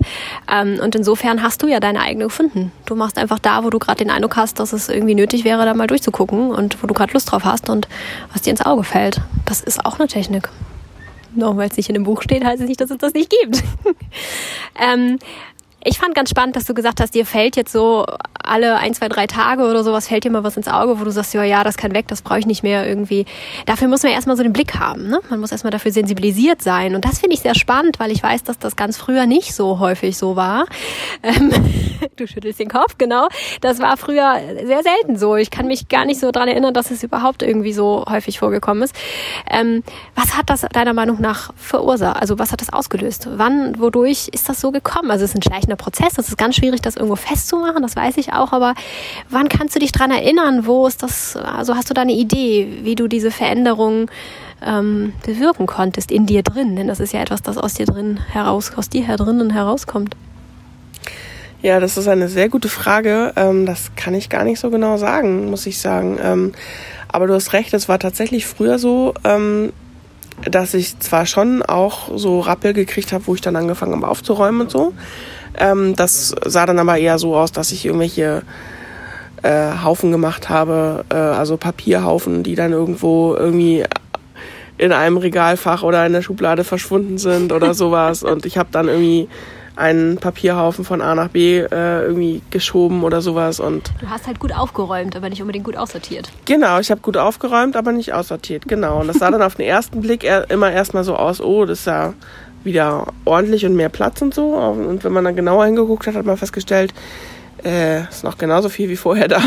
Ähm, 0.50 0.80
und 0.82 0.96
insofern 0.96 1.44
hast 1.44 1.62
du 1.62 1.68
ja 1.68 1.82
deine 1.82 2.00
eigene 2.00 2.26
gefunden. 2.26 2.72
Du 2.86 2.96
machst 2.96 3.18
einfach 3.18 3.40
da, 3.40 3.66
wo 3.66 3.70
du 3.70 3.78
gerade 3.78 3.98
den 3.98 4.10
Eindruck 4.10 4.38
hast, 4.38 4.62
dass 4.62 4.72
es 4.72 4.88
irgendwie 4.88 5.16
nötig 5.16 5.44
wäre, 5.44 5.66
da 5.66 5.74
mal 5.74 5.88
durchzugucken 5.88 6.52
und 6.52 6.82
wo 6.82 6.88
du 6.88 6.94
gerade 6.94 7.12
Lust 7.12 7.30
drauf 7.30 7.44
hast 7.44 7.70
und 7.70 7.90
was 8.32 8.44
dir 8.44 8.52
ins 8.52 8.66
Auge 8.66 8.86
fällt. 8.86 9.20
Das 9.44 9.60
ist 9.60 9.86
auch 9.86 10.00
eine 10.00 10.08
Technik. 10.08 10.48
Nur 11.36 11.58
weil 11.58 11.70
es 11.70 11.76
nicht 11.76 11.90
in 11.90 11.96
dem 11.96 12.06
Buch 12.06 12.22
steht, 12.22 12.46
heißt 12.46 12.62
es 12.62 12.70
nicht, 12.70 12.80
dass 12.80 12.90
es 12.90 12.98
das 13.00 13.14
nicht 13.14 13.30
gibt. 13.30 13.62
ähm, 14.82 15.20
ich 15.86 16.00
fand 16.00 16.16
ganz 16.16 16.32
spannend, 16.32 16.56
dass 16.56 16.66
du 16.66 16.74
gesagt 16.74 17.00
hast, 17.00 17.14
dir 17.14 17.28
fällt 17.28 17.56
jetzt 17.56 17.72
so 17.72 18.06
alle 18.44 18.78
ein, 18.78 18.94
zwei, 18.96 19.08
drei 19.08 19.28
Tage 19.28 19.64
oder 19.64 19.84
sowas, 19.84 20.08
fällt 20.08 20.24
dir 20.24 20.32
mal 20.32 20.44
was 20.44 20.58
ins 20.58 20.68
Auge, 20.68 21.00
wo 21.00 21.04
du 21.04 21.12
sagst, 21.12 21.34
ja, 21.36 21.44
ja, 21.44 21.64
das 21.64 21.78
kann 21.78 21.94
weg, 21.94 22.08
das 22.08 22.24
brauche 22.24 22.40
ich 22.40 22.48
nicht 22.48 22.64
mehr 22.64 22.88
irgendwie. 22.88 23.26
Dafür 23.68 23.88
muss 23.88 24.02
man 24.02 24.12
erstmal 24.12 24.36
so 24.36 24.42
den 24.42 24.52
Blick 24.54 24.80
haben. 24.80 25.08
Ne? 25.08 25.20
Man 25.30 25.40
muss 25.40 25.52
erstmal 25.52 25.72
dafür 25.72 25.92
sensibilisiert 25.92 26.64
sein. 26.64 26.96
Und 26.96 27.06
das 27.06 27.20
finde 27.20 27.36
ich 27.36 27.42
sehr 27.42 27.54
spannend, 27.54 28.00
weil 28.00 28.12
ich 28.12 28.22
weiß, 28.22 28.44
dass 28.44 28.58
das 28.58 28.76
ganz 28.76 28.98
früher 28.98 29.28
nicht 29.28 29.54
so 29.54 29.80
häufig 29.80 30.18
so 30.18 30.36
war. 30.36 30.66
Ähm, 31.24 31.52
du 32.18 32.28
schüttelst 32.28 32.60
den 32.60 32.70
Kopf, 32.70 32.98
genau. 33.00 33.30
Das 33.62 33.80
war 33.80 33.98
früher 33.98 34.40
sehr 34.64 34.84
selten 34.84 35.18
so. 35.18 35.36
Ich 35.36 35.50
kann 35.50 35.66
mich 35.66 35.88
gar 35.88 36.06
nicht 36.06 36.20
so 36.20 36.32
dran 36.32 36.48
erinnern, 36.48 36.74
dass 36.74 36.92
es 36.92 37.02
überhaupt 37.04 37.42
irgendwie 37.42 37.74
so 37.74 38.06
häufig 38.08 38.38
vorgekommen 38.38 38.84
ist. 38.84 38.96
Ähm, 39.50 39.82
was 40.14 40.38
hat 40.38 40.52
das 40.52 40.62
deiner 40.72 40.94
Meinung 40.94 41.20
nach 41.20 41.52
verursacht? 41.56 42.22
Also 42.22 42.38
was 42.38 42.52
hat 42.52 42.62
das 42.62 42.72
ausgelöst? 42.72 43.28
Wann, 43.38 43.80
wodurch 43.80 44.28
ist 44.34 44.48
das 44.50 44.62
so 44.62 44.72
gekommen? 44.72 45.10
Also 45.10 45.26
es 45.26 45.32
ist 45.32 45.38
ein 45.38 45.42
schleichender 45.42 45.75
Prozess. 45.76 46.14
Das 46.16 46.30
ist 46.30 46.38
ganz 46.38 46.56
schwierig, 46.56 46.82
das 46.82 46.96
irgendwo 46.96 47.16
festzumachen. 47.16 47.82
Das 47.82 47.96
weiß 47.96 48.18
ich 48.18 48.34
auch. 48.34 48.52
Aber 48.54 48.74
wann 49.30 49.50
kannst 49.50 49.76
du 49.76 49.80
dich 49.80 49.92
dran 49.92 50.12
erinnern? 50.12 50.66
Wo 50.66 50.88
ist 50.88 51.04
das? 51.04 51.36
Also 51.36 51.76
hast 51.76 51.90
du 51.90 51.94
da 51.94 52.02
eine 52.02 52.14
Idee, 52.14 52.80
wie 52.84 52.96
du 52.96 53.08
diese 53.08 53.32
Veränderung 53.32 54.10
ähm, 54.66 55.14
bewirken 55.26 55.66
konntest 55.68 56.12
in 56.12 56.26
dir 56.26 56.44
drin? 56.44 56.76
Denn 56.76 56.88
das 56.88 57.00
ist 57.00 57.14
ja 57.14 57.22
etwas, 57.22 57.42
das 57.42 57.58
aus 57.58 57.74
dir 57.74 57.86
drin 57.86 58.20
heraus, 58.32 58.72
aus 58.76 58.90
dir 58.90 59.06
her 59.06 59.18
drinnen 59.18 59.52
herauskommt. 59.52 60.16
Ja, 61.62 61.80
das 61.80 61.98
ist 61.98 62.08
eine 62.08 62.28
sehr 62.28 62.48
gute 62.48 62.70
Frage. 62.70 63.34
Ähm, 63.36 63.66
das 63.66 63.92
kann 63.96 64.14
ich 64.14 64.30
gar 64.30 64.44
nicht 64.44 64.60
so 64.60 64.70
genau 64.70 64.98
sagen, 64.98 65.50
muss 65.50 65.66
ich 65.66 65.80
sagen. 65.80 66.20
Ähm, 66.22 66.52
aber 67.08 67.28
du 67.28 67.34
hast 67.34 67.54
recht, 67.54 67.74
es 67.74 67.90
war 67.90 67.98
tatsächlich 67.98 68.46
früher 68.46 68.78
so, 68.78 69.14
ähm, 69.24 69.74
dass 70.44 70.74
ich 70.74 71.00
zwar 71.00 71.26
schon 71.26 71.64
auch 71.64 72.16
so 72.16 72.40
Rappel 72.42 72.74
gekriegt 72.74 73.14
habe, 73.14 73.26
wo 73.28 73.36
ich 73.36 73.42
dann 73.42 73.56
angefangen 73.56 73.96
habe 73.96 74.08
aufzuräumen 74.08 74.62
und 74.62 74.72
so. 74.72 74.94
Das 75.96 76.36
sah 76.46 76.66
dann 76.66 76.80
aber 76.80 76.98
eher 76.98 77.18
so 77.18 77.36
aus, 77.36 77.52
dass 77.52 77.72
ich 77.72 77.86
irgendwelche 77.86 78.44
äh, 79.46 79.84
Haufen 79.84 80.12
gemacht 80.12 80.50
habe, 80.50 81.06
äh, 81.10 81.16
also 81.16 81.58
Papierhaufen, 81.58 82.44
die 82.44 82.56
dann 82.56 82.72
irgendwo 82.72 83.36
irgendwie 83.36 83.84
in 84.78 84.92
einem 84.92 85.18
Regalfach 85.18 85.84
oder 85.84 86.06
in 86.06 86.14
der 86.14 86.22
Schublade 86.22 86.64
verschwunden 86.64 87.18
sind 87.18 87.52
oder 87.52 87.74
sowas. 87.76 88.24
Und 88.24 88.46
ich 88.46 88.58
habe 88.58 88.70
dann 88.72 88.88
irgendwie 88.88 89.30
einen 89.76 90.18
Papierhaufen 90.18 90.86
von 90.86 91.02
A 91.02 91.16
nach 91.16 91.28
B 91.30 91.60
äh, 91.60 92.02
irgendwie 92.02 92.42
geschoben 92.50 93.04
oder 93.04 93.22
sowas. 93.22 93.60
Und 93.60 93.92
du 94.00 94.10
hast 94.10 94.26
halt 94.26 94.40
gut 94.40 94.54
aufgeräumt, 94.54 95.16
aber 95.16 95.30
nicht 95.30 95.42
unbedingt 95.42 95.66
gut 95.66 95.76
aussortiert. 95.76 96.32
Genau, 96.46 96.80
ich 96.80 96.92
habe 96.92 97.02
gut 97.02 97.18
aufgeräumt, 97.18 97.76
aber 97.76 97.92
nicht 97.92 98.14
aussortiert. 98.14 98.68
Genau. 98.68 99.02
Und 99.02 99.08
das 99.08 99.18
sah 99.18 99.30
dann 99.30 99.42
auf 99.42 99.56
den 99.56 99.66
ersten 99.66 100.02
Blick 100.02 100.26
immer 100.50 100.72
erstmal 100.72 101.04
so 101.04 101.16
aus, 101.16 101.42
oh, 101.42 101.66
das 101.66 101.80
ist 101.80 101.88
ja 101.88 102.14
wieder 102.66 103.08
ordentlich 103.24 103.66
und 103.66 103.76
mehr 103.76 103.90
Platz 103.90 104.22
und 104.22 104.34
so. 104.34 104.56
Und 104.56 105.04
wenn 105.04 105.14
man 105.14 105.24
dann 105.24 105.36
genauer 105.36 105.66
hingeguckt 105.66 106.08
hat, 106.08 106.16
hat 106.16 106.26
man 106.26 106.38
festgestellt, 106.38 106.94
äh, 107.64 108.04
ist 108.04 108.24
noch 108.24 108.38
genauso 108.38 108.70
viel 108.70 108.90
wie 108.90 108.98
vorher 108.98 109.28
da. 109.28 109.42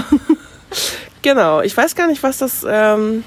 genau. 1.23 1.61
Ich 1.61 1.77
weiß 1.77 1.95
gar 1.95 2.07
nicht, 2.07 2.23
was 2.23 2.39
das 2.39 2.65
ähm, 2.67 3.25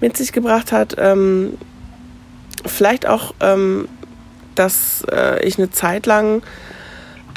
mit 0.00 0.16
sich 0.16 0.32
gebracht 0.32 0.70
hat. 0.70 0.94
Ähm, 0.98 1.58
vielleicht 2.66 3.08
auch 3.08 3.34
ähm, 3.40 3.88
dass 4.54 5.04
äh, 5.10 5.44
ich 5.46 5.58
eine 5.58 5.70
Zeit 5.70 6.06
lang 6.06 6.42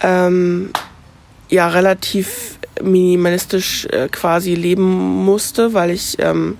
ähm, 0.03 0.71
ja 1.49 1.67
relativ 1.67 2.59
minimalistisch 2.81 3.85
äh, 3.85 4.09
quasi 4.09 4.55
leben 4.55 4.83
musste, 4.83 5.73
weil 5.73 5.91
ich 5.91 6.17
ähm, 6.19 6.57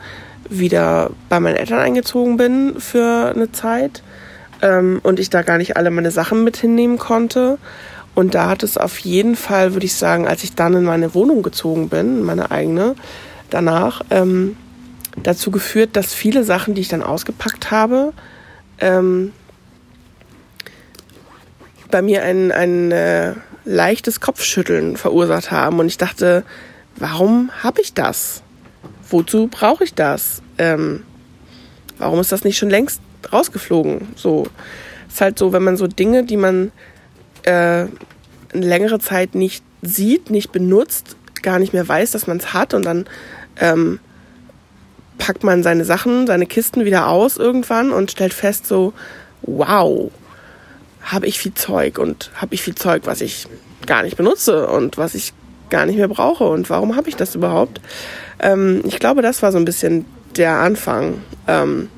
wieder 0.49 1.11
bei 1.29 1.39
meinen 1.39 1.55
Eltern 1.55 1.79
eingezogen 1.79 2.37
bin 2.37 2.79
für 2.79 3.33
eine 3.35 3.51
Zeit 3.51 4.03
ähm, 4.61 4.99
und 5.03 5.19
ich 5.19 5.29
da 5.29 5.41
gar 5.41 5.57
nicht 5.57 5.77
alle 5.77 5.91
meine 5.91 6.11
Sachen 6.11 6.43
mit 6.43 6.57
hinnehmen 6.57 6.97
konnte. 6.97 7.57
Und 8.13 8.33
da 8.33 8.47
hat 8.49 8.63
es 8.63 8.77
auf 8.77 8.99
jeden 8.99 9.35
Fall, 9.35 9.73
würde 9.73 9.85
ich 9.85 9.95
sagen, 9.95 10.27
als 10.27 10.43
ich 10.43 10.55
dann 10.55 10.73
in 10.73 10.83
meine 10.83 11.13
Wohnung 11.13 11.43
gezogen 11.43 11.89
bin, 11.89 12.23
meine 12.23 12.49
eigene, 12.49 12.95
danach, 13.49 14.01
ähm, 14.09 14.55
dazu 15.21 15.51
geführt, 15.51 15.91
dass 15.93 16.13
viele 16.13 16.43
Sachen, 16.43 16.75
die 16.75 16.81
ich 16.81 16.87
dann 16.87 17.03
ausgepackt 17.03 17.71
habe, 17.71 18.13
ähm, 18.79 19.33
bei 21.91 22.01
mir 22.01 22.23
ein, 22.23 22.51
ein 22.51 22.91
äh, 22.91 23.33
leichtes 23.65 24.19
Kopfschütteln 24.21 24.97
verursacht 24.97 25.51
haben. 25.51 25.79
Und 25.79 25.87
ich 25.87 25.97
dachte, 25.97 26.43
warum 26.97 27.51
habe 27.63 27.81
ich 27.81 27.93
das? 27.93 28.43
Wozu 29.09 29.47
brauche 29.47 29.83
ich 29.83 29.93
das? 29.93 30.41
Ähm, 30.57 31.03
warum 31.97 32.19
ist 32.19 32.31
das 32.31 32.43
nicht 32.43 32.57
schon 32.57 32.69
längst 32.69 33.01
rausgeflogen? 33.31 34.07
So 34.15 34.47
ist 35.07 35.21
halt 35.21 35.39
so, 35.39 35.53
wenn 35.53 35.63
man 35.63 35.77
so 35.77 35.87
Dinge, 35.87 36.23
die 36.23 36.37
man 36.37 36.71
äh, 37.43 37.51
eine 37.51 37.89
längere 38.53 38.99
Zeit 38.99 39.35
nicht 39.35 39.63
sieht, 39.81 40.29
nicht 40.29 40.51
benutzt, 40.51 41.15
gar 41.41 41.59
nicht 41.59 41.73
mehr 41.73 41.87
weiß, 41.87 42.11
dass 42.11 42.27
man 42.27 42.37
es 42.37 42.53
hat 42.53 42.73
und 42.73 42.85
dann 42.85 43.05
ähm, 43.57 43.99
packt 45.17 45.43
man 45.43 45.63
seine 45.63 45.85
Sachen, 45.85 46.27
seine 46.27 46.45
Kisten 46.45 46.85
wieder 46.85 47.07
aus 47.07 47.37
irgendwann 47.37 47.91
und 47.91 48.11
stellt 48.11 48.33
fest 48.33 48.65
so, 48.67 48.93
wow, 49.43 50.11
habe 51.01 51.27
ich 51.27 51.39
viel 51.39 51.53
Zeug 51.53 51.99
und 51.99 52.31
habe 52.35 52.55
ich 52.55 52.61
viel 52.61 52.75
Zeug, 52.75 53.03
was 53.05 53.21
ich 53.21 53.47
gar 53.85 54.03
nicht 54.03 54.17
benutze 54.17 54.67
und 54.67 54.97
was 54.97 55.13
ich 55.13 55.33
gar 55.69 55.85
nicht 55.85 55.97
mehr 55.97 56.07
brauche 56.07 56.45
und 56.45 56.69
warum 56.69 56.95
habe 56.95 57.09
ich 57.09 57.15
das 57.15 57.35
überhaupt? 57.35 57.79
Ähm, 58.39 58.81
ich 58.85 58.99
glaube, 58.99 59.21
das 59.21 59.41
war 59.41 59.51
so 59.51 59.57
ein 59.57 59.65
bisschen 59.65 60.05
der 60.35 60.53
Anfang, 60.53 61.21
ähm, 61.47 61.89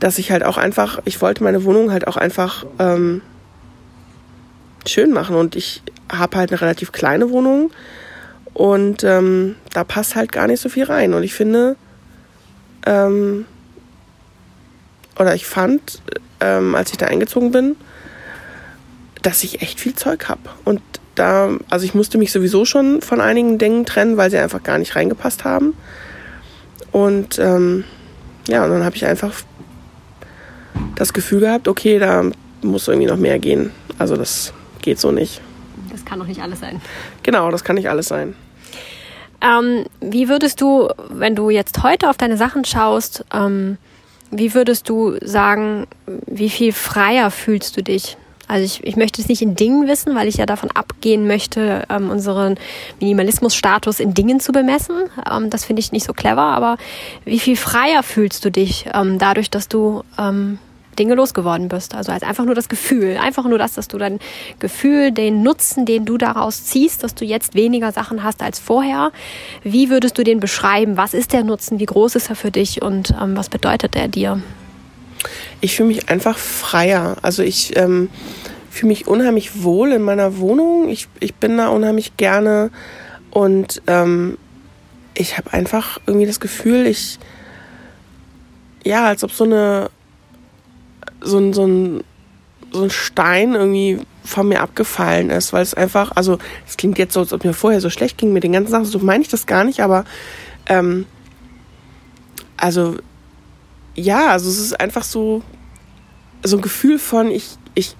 dass 0.00 0.18
ich 0.18 0.32
halt 0.32 0.42
auch 0.44 0.56
einfach, 0.58 1.00
ich 1.04 1.20
wollte 1.20 1.44
meine 1.44 1.64
Wohnung 1.64 1.92
halt 1.92 2.08
auch 2.08 2.16
einfach 2.16 2.66
ähm, 2.78 3.22
schön 4.86 5.12
machen 5.12 5.36
und 5.36 5.54
ich 5.54 5.82
habe 6.10 6.38
halt 6.38 6.50
eine 6.50 6.60
relativ 6.60 6.90
kleine 6.90 7.30
Wohnung 7.30 7.70
und 8.54 9.04
ähm, 9.04 9.56
da 9.72 9.84
passt 9.84 10.16
halt 10.16 10.32
gar 10.32 10.46
nicht 10.46 10.60
so 10.60 10.68
viel 10.68 10.84
rein 10.84 11.14
und 11.14 11.22
ich 11.22 11.34
finde, 11.34 11.76
ähm, 12.86 13.44
oder 15.18 15.34
ich 15.34 15.46
fand, 15.46 16.00
ähm, 16.40 16.74
als 16.74 16.90
ich 16.90 16.96
da 16.96 17.06
eingezogen 17.06 17.52
bin, 17.52 17.76
dass 19.20 19.44
ich 19.44 19.60
echt 19.60 19.78
viel 19.78 19.94
Zeug 19.94 20.30
habe. 20.30 20.40
Und 20.64 20.80
da, 21.14 21.50
also 21.68 21.84
ich 21.84 21.94
musste 21.94 22.16
mich 22.16 22.32
sowieso 22.32 22.64
schon 22.64 23.02
von 23.02 23.20
einigen 23.20 23.58
Dingen 23.58 23.84
trennen, 23.84 24.16
weil 24.16 24.30
sie 24.30 24.38
einfach 24.38 24.62
gar 24.62 24.78
nicht 24.78 24.96
reingepasst 24.96 25.44
haben. 25.44 25.74
Und 26.90 27.38
ähm, 27.38 27.84
ja, 28.48 28.64
und 28.64 28.70
dann 28.70 28.84
habe 28.84 28.96
ich 28.96 29.04
einfach 29.04 29.34
das 30.96 31.12
Gefühl 31.12 31.40
gehabt, 31.40 31.68
okay, 31.68 31.98
da 31.98 32.24
muss 32.62 32.88
irgendwie 32.88 33.08
noch 33.08 33.16
mehr 33.16 33.38
gehen. 33.38 33.70
Also 33.98 34.16
das 34.16 34.52
geht 34.82 34.98
so 34.98 35.12
nicht. 35.12 35.40
Das 35.90 36.04
kann 36.04 36.18
doch 36.18 36.26
nicht 36.26 36.40
alles 36.40 36.60
sein. 36.60 36.80
Genau, 37.22 37.50
das 37.50 37.64
kann 37.64 37.76
nicht 37.76 37.88
alles 37.88 38.08
sein. 38.08 38.34
Ähm, 39.40 39.86
wie 40.00 40.28
würdest 40.28 40.60
du, 40.60 40.88
wenn 41.08 41.34
du 41.34 41.50
jetzt 41.50 41.82
heute 41.82 42.10
auf 42.10 42.16
deine 42.16 42.36
Sachen 42.36 42.64
schaust, 42.64 43.24
ähm, 43.32 43.78
wie 44.30 44.54
würdest 44.54 44.88
du 44.88 45.16
sagen, 45.22 45.86
wie 46.26 46.50
viel 46.50 46.72
freier 46.72 47.30
fühlst 47.30 47.76
du 47.76 47.82
dich? 47.82 48.16
Also 48.50 48.64
ich, 48.64 48.84
ich 48.84 48.96
möchte 48.96 49.22
es 49.22 49.28
nicht 49.28 49.42
in 49.42 49.54
Dingen 49.54 49.86
wissen, 49.86 50.16
weil 50.16 50.26
ich 50.26 50.36
ja 50.36 50.44
davon 50.44 50.72
abgehen 50.72 51.28
möchte, 51.28 51.84
ähm, 51.88 52.10
unseren 52.10 52.58
Minimalismusstatus 52.98 54.00
in 54.00 54.12
Dingen 54.12 54.40
zu 54.40 54.50
bemessen. 54.50 54.96
Ähm, 55.30 55.50
das 55.50 55.64
finde 55.64 55.78
ich 55.78 55.92
nicht 55.92 56.04
so 56.04 56.12
clever, 56.12 56.42
aber 56.42 56.76
wie 57.24 57.38
viel 57.38 57.56
freier 57.56 58.02
fühlst 58.02 58.44
du 58.44 58.50
dich 58.50 58.86
ähm, 58.92 59.18
dadurch, 59.20 59.50
dass 59.50 59.68
du 59.68 60.02
ähm, 60.18 60.58
Dinge 60.98 61.14
losgeworden 61.14 61.68
bist. 61.68 61.94
Also 61.94 62.10
als 62.10 62.24
einfach 62.24 62.44
nur 62.44 62.56
das 62.56 62.68
Gefühl, 62.68 63.18
einfach 63.22 63.44
nur 63.44 63.56
das, 63.56 63.74
dass 63.74 63.86
du 63.86 63.98
dein 63.98 64.18
Gefühl, 64.58 65.12
den 65.12 65.44
Nutzen, 65.44 65.86
den 65.86 66.04
du 66.04 66.18
daraus 66.18 66.64
ziehst, 66.64 67.04
dass 67.04 67.14
du 67.14 67.24
jetzt 67.24 67.54
weniger 67.54 67.92
Sachen 67.92 68.24
hast 68.24 68.42
als 68.42 68.58
vorher. 68.58 69.12
Wie 69.62 69.90
würdest 69.90 70.18
du 70.18 70.24
den 70.24 70.40
beschreiben? 70.40 70.96
Was 70.96 71.14
ist 71.14 71.32
der 71.32 71.44
Nutzen? 71.44 71.78
Wie 71.78 71.86
groß 71.86 72.16
ist 72.16 72.30
er 72.30 72.36
für 72.36 72.50
dich 72.50 72.82
und 72.82 73.14
ähm, 73.22 73.36
was 73.36 73.48
bedeutet 73.48 73.94
er 73.94 74.08
dir? 74.08 74.42
Ich 75.60 75.76
fühle 75.76 75.88
mich 75.88 76.08
einfach 76.08 76.38
freier. 76.38 77.16
Also 77.22 77.42
ich 77.42 77.76
ähm, 77.76 78.10
fühle 78.70 78.88
mich 78.88 79.06
unheimlich 79.06 79.62
wohl 79.62 79.92
in 79.92 80.02
meiner 80.02 80.38
Wohnung. 80.38 80.88
Ich, 80.88 81.08
ich 81.20 81.34
bin 81.34 81.56
da 81.56 81.68
unheimlich 81.68 82.16
gerne 82.16 82.70
und 83.30 83.82
ähm, 83.86 84.38
ich 85.14 85.36
habe 85.36 85.52
einfach 85.52 86.00
irgendwie 86.06 86.26
das 86.26 86.40
Gefühl, 86.40 86.86
ich 86.86 87.18
ja, 88.82 89.06
als 89.06 89.22
ob 89.24 89.32
so 89.32 89.44
eine 89.44 89.90
so 91.20 91.38
ein, 91.38 91.52
so 91.52 91.66
ein, 91.66 92.04
so 92.72 92.82
ein 92.82 92.90
Stein 92.90 93.54
irgendwie 93.54 94.00
von 94.24 94.48
mir 94.48 94.60
abgefallen 94.60 95.30
ist, 95.30 95.52
weil 95.52 95.62
es 95.62 95.74
einfach, 95.74 96.12
also 96.14 96.38
es 96.66 96.76
klingt 96.76 96.98
jetzt 96.98 97.14
so, 97.14 97.20
als 97.20 97.32
ob 97.32 97.44
mir 97.44 97.52
vorher 97.52 97.80
so 97.80 97.90
schlecht 97.90 98.18
ging 98.18 98.32
mit 98.32 98.44
den 98.44 98.52
ganzen 98.52 98.70
Sachen, 98.70 98.84
so 98.84 98.98
meine 99.00 99.22
ich 99.22 99.28
das 99.28 99.46
gar 99.46 99.64
nicht, 99.64 99.80
aber 99.80 100.04
ähm, 100.66 101.06
also 102.56 102.96
ja, 103.94 104.28
also 104.28 104.48
es 104.48 104.58
ist 104.58 104.80
einfach 104.80 105.04
so, 105.04 105.42
so 106.42 106.56
ein 106.56 106.62
Gefühl 106.62 106.98
von, 106.98 107.30
ich, 107.30 107.56
ich 107.74 107.96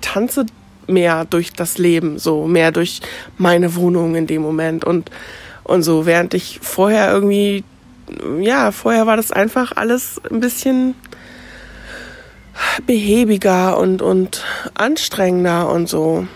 tanze 0.00 0.46
mehr 0.86 1.24
durch 1.24 1.52
das 1.52 1.78
Leben, 1.78 2.18
so 2.18 2.46
mehr 2.46 2.72
durch 2.72 3.00
meine 3.38 3.74
Wohnung 3.74 4.14
in 4.14 4.26
dem 4.26 4.42
Moment 4.42 4.84
und, 4.84 5.10
und 5.64 5.82
so, 5.82 6.06
während 6.06 6.34
ich 6.34 6.60
vorher 6.62 7.10
irgendwie, 7.12 7.64
ja, 8.40 8.70
vorher 8.70 9.06
war 9.06 9.16
das 9.16 9.32
einfach 9.32 9.72
alles 9.76 10.20
ein 10.30 10.40
bisschen 10.40 10.94
behäbiger 12.86 13.78
und, 13.78 14.02
und 14.02 14.44
anstrengender 14.74 15.68
und 15.70 15.88
so. 15.88 16.26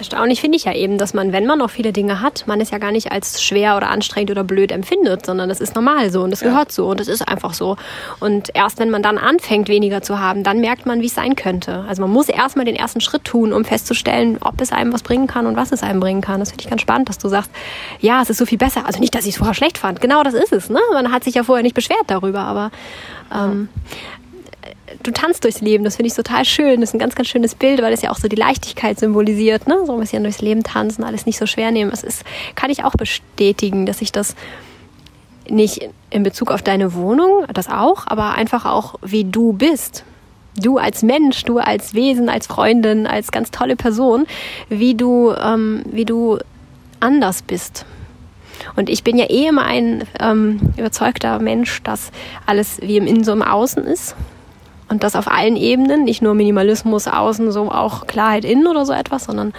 Erstaunlich 0.00 0.40
finde 0.40 0.56
ich 0.56 0.64
ja 0.64 0.72
eben, 0.72 0.96
dass 0.96 1.12
man, 1.12 1.30
wenn 1.30 1.44
man 1.44 1.58
noch 1.58 1.68
viele 1.68 1.92
Dinge 1.92 2.22
hat, 2.22 2.44
man 2.46 2.58
es 2.62 2.70
ja 2.70 2.78
gar 2.78 2.90
nicht 2.90 3.12
als 3.12 3.42
schwer 3.42 3.76
oder 3.76 3.90
anstrengend 3.90 4.30
oder 4.30 4.44
blöd 4.44 4.72
empfindet, 4.72 5.26
sondern 5.26 5.50
das 5.50 5.60
ist 5.60 5.74
normal 5.74 6.10
so 6.10 6.22
und 6.22 6.30
das 6.30 6.40
ja. 6.40 6.48
gehört 6.48 6.72
so 6.72 6.88
und 6.88 7.00
das 7.00 7.06
ist 7.06 7.28
einfach 7.28 7.52
so. 7.52 7.76
Und 8.18 8.48
erst 8.54 8.78
wenn 8.78 8.88
man 8.88 9.02
dann 9.02 9.18
anfängt, 9.18 9.68
weniger 9.68 10.00
zu 10.00 10.18
haben, 10.18 10.42
dann 10.42 10.58
merkt 10.62 10.86
man, 10.86 11.02
wie 11.02 11.06
es 11.06 11.14
sein 11.14 11.36
könnte. 11.36 11.84
Also 11.86 12.00
man 12.00 12.10
muss 12.10 12.30
erstmal 12.30 12.64
den 12.64 12.76
ersten 12.76 13.02
Schritt 13.02 13.24
tun, 13.24 13.52
um 13.52 13.66
festzustellen, 13.66 14.38
ob 14.40 14.58
es 14.62 14.72
einem 14.72 14.90
was 14.94 15.02
bringen 15.02 15.26
kann 15.26 15.44
und 15.44 15.56
was 15.56 15.70
es 15.70 15.82
einem 15.82 16.00
bringen 16.00 16.22
kann. 16.22 16.40
Das 16.40 16.48
finde 16.48 16.64
ich 16.64 16.70
ganz 16.70 16.80
spannend, 16.80 17.10
dass 17.10 17.18
du 17.18 17.28
sagst, 17.28 17.50
ja, 18.00 18.22
es 18.22 18.30
ist 18.30 18.38
so 18.38 18.46
viel 18.46 18.56
besser. 18.56 18.86
Also 18.86 19.00
nicht, 19.00 19.14
dass 19.14 19.26
ich 19.26 19.32
es 19.32 19.36
vorher 19.36 19.52
schlecht 19.52 19.76
fand. 19.76 20.00
Genau 20.00 20.22
das 20.22 20.32
ist 20.32 20.54
es. 20.54 20.70
Ne? 20.70 20.80
Man 20.94 21.12
hat 21.12 21.24
sich 21.24 21.34
ja 21.34 21.42
vorher 21.44 21.62
nicht 21.62 21.74
beschwert 21.74 22.04
darüber, 22.06 22.40
aber 22.40 22.70
ähm, 23.34 23.68
du 25.02 25.10
tanzt 25.10 25.44
durchs 25.44 25.60
Leben. 25.60 25.84
Das 25.84 25.96
finde 25.96 26.08
ich 26.08 26.14
total 26.14 26.44
schön. 26.44 26.80
Das 26.80 26.90
ist 26.90 26.94
ein 26.94 26.98
ganz, 26.98 27.14
ganz 27.14 27.28
schönes 27.28 27.54
Bild, 27.54 27.82
weil 27.82 27.92
es 27.92 28.02
ja 28.02 28.10
auch 28.10 28.18
so 28.18 28.28
die 28.28 28.36
Leichtigkeit 28.36 28.98
symbolisiert. 28.98 29.66
Ne? 29.66 29.78
So 29.86 29.94
ein 29.94 30.00
bisschen 30.00 30.22
durchs 30.22 30.40
Leben 30.40 30.62
tanzen, 30.62 31.04
alles 31.04 31.26
nicht 31.26 31.38
so 31.38 31.46
schwer 31.46 31.70
nehmen. 31.70 31.90
Das 31.90 32.02
ist, 32.02 32.24
kann 32.54 32.70
ich 32.70 32.84
auch 32.84 32.92
bestätigen, 32.92 33.86
dass 33.86 34.02
ich 34.02 34.12
das 34.12 34.34
nicht 35.48 35.88
in 36.10 36.22
Bezug 36.22 36.50
auf 36.50 36.62
deine 36.62 36.94
Wohnung, 36.94 37.44
das 37.52 37.68
auch, 37.68 38.06
aber 38.06 38.34
einfach 38.34 38.66
auch, 38.66 38.96
wie 39.02 39.24
du 39.24 39.52
bist. 39.52 40.04
Du 40.56 40.78
als 40.78 41.02
Mensch, 41.02 41.44
du 41.44 41.58
als 41.58 41.94
Wesen, 41.94 42.28
als 42.28 42.46
Freundin, 42.46 43.06
als 43.06 43.30
ganz 43.30 43.50
tolle 43.50 43.76
Person, 43.76 44.26
wie 44.68 44.94
du, 44.94 45.32
ähm, 45.32 45.82
wie 45.86 46.04
du 46.04 46.38
anders 46.98 47.42
bist. 47.42 47.84
Und 48.76 48.90
ich 48.90 49.04
bin 49.04 49.16
ja 49.16 49.26
eh 49.30 49.46
immer 49.46 49.64
ein 49.64 50.04
ähm, 50.18 50.60
überzeugter 50.76 51.38
Mensch, 51.38 51.82
dass 51.82 52.10
alles 52.46 52.80
wie 52.82 52.96
im 52.96 53.06
Innen 53.06 53.24
so 53.24 53.32
im 53.32 53.42
Außen 53.42 53.84
ist. 53.84 54.14
Und 54.90 55.04
das 55.04 55.14
auf 55.14 55.28
allen 55.28 55.56
Ebenen, 55.56 56.04
nicht 56.04 56.20
nur 56.20 56.34
Minimalismus 56.34 57.06
außen, 57.06 57.52
so 57.52 57.70
auch 57.70 58.08
Klarheit 58.08 58.44
innen 58.44 58.66
oder 58.66 58.84
so 58.84 58.92
etwas, 58.92 59.24
sondern 59.24 59.54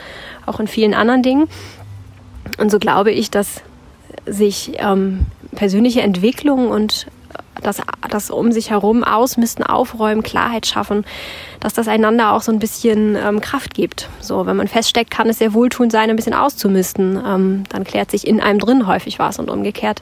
auch 0.45 0.59
in 0.59 0.67
vielen 0.67 0.93
anderen 0.93 1.23
Dingen. 1.23 1.47
Und 2.57 2.69
so 2.69 2.79
glaube 2.79 3.11
ich, 3.11 3.31
dass 3.31 3.61
sich 4.25 4.73
ähm, 4.77 5.25
persönliche 5.55 6.01
Entwicklung 6.01 6.69
und 6.69 7.07
das, 7.61 7.81
das 8.09 8.29
um 8.29 8.51
sich 8.51 8.71
herum 8.71 9.03
ausmisten, 9.03 9.65
aufräumen, 9.65 10.23
Klarheit 10.23 10.65
schaffen, 10.65 11.05
dass 11.59 11.73
das 11.73 11.87
einander 11.87 12.33
auch 12.33 12.41
so 12.41 12.51
ein 12.51 12.59
bisschen 12.59 13.15
ähm, 13.15 13.39
Kraft 13.39 13.73
gibt. 13.73 14.09
So, 14.19 14.45
wenn 14.45 14.57
man 14.57 14.67
feststeckt, 14.67 15.11
kann 15.11 15.29
es 15.29 15.37
sehr 15.37 15.53
wohltuend 15.53 15.91
sein, 15.91 16.09
ein 16.09 16.15
bisschen 16.15 16.33
auszumisten. 16.33 17.21
Ähm, 17.25 17.63
dann 17.69 17.83
klärt 17.83 18.11
sich 18.11 18.27
in 18.27 18.41
einem 18.41 18.59
drin 18.59 18.87
häufig 18.87 19.19
was 19.19 19.39
und 19.39 19.49
umgekehrt. 19.49 20.01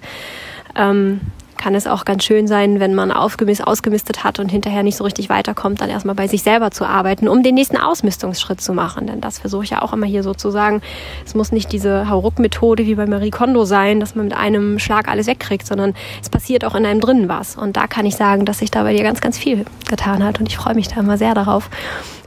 Ähm, 0.75 1.21
kann 1.59 1.75
es 1.75 1.87
auch 1.87 2.05
ganz 2.05 2.23
schön 2.23 2.47
sein, 2.47 2.79
wenn 2.79 2.95
man 2.95 3.11
aufgemisst, 3.11 3.67
ausgemistet 3.67 4.23
hat 4.23 4.39
und 4.39 4.49
hinterher 4.49 4.81
nicht 4.81 4.95
so 4.95 5.03
richtig 5.03 5.29
weiterkommt, 5.29 5.81
dann 5.81 5.89
erstmal 5.89 6.15
bei 6.15 6.27
sich 6.27 6.41
selber 6.41 6.71
zu 6.71 6.85
arbeiten, 6.85 7.27
um 7.27 7.43
den 7.43 7.53
nächsten 7.53 7.75
Ausmistungsschritt 7.75 8.61
zu 8.61 8.73
machen. 8.73 9.07
Denn 9.07 9.19
das 9.19 9.39
versuche 9.39 9.65
ich 9.65 9.71
ja 9.71 9.81
auch 9.81 9.91
immer 9.91 10.05
hier 10.05 10.23
so 10.23 10.33
zu 10.33 10.51
sagen. 10.51 10.81
Es 11.25 11.35
muss 11.35 11.51
nicht 11.51 11.71
diese 11.73 12.09
Hauruck-Methode 12.09 12.85
wie 12.85 12.95
bei 12.95 13.05
Marie 13.05 13.29
Kondo 13.29 13.65
sein, 13.65 13.99
dass 13.99 14.15
man 14.15 14.25
mit 14.25 14.33
einem 14.35 14.79
Schlag 14.79 15.09
alles 15.09 15.27
wegkriegt, 15.27 15.67
sondern 15.67 15.93
es 16.21 16.29
passiert 16.29 16.63
auch 16.63 16.75
in 16.75 16.85
einem 16.85 17.01
drinnen 17.01 17.27
was. 17.27 17.57
Und 17.57 17.75
da 17.75 17.87
kann 17.87 18.05
ich 18.05 18.15
sagen, 18.15 18.45
dass 18.45 18.59
sich 18.59 18.71
da 18.71 18.83
bei 18.83 18.93
dir 18.93 19.03
ganz, 19.03 19.19
ganz 19.19 19.37
viel 19.37 19.65
getan 19.89 20.23
hat. 20.23 20.39
Und 20.39 20.47
ich 20.47 20.55
freue 20.55 20.75
mich 20.75 20.87
da 20.87 21.01
immer 21.01 21.17
sehr 21.17 21.33
darauf, 21.33 21.69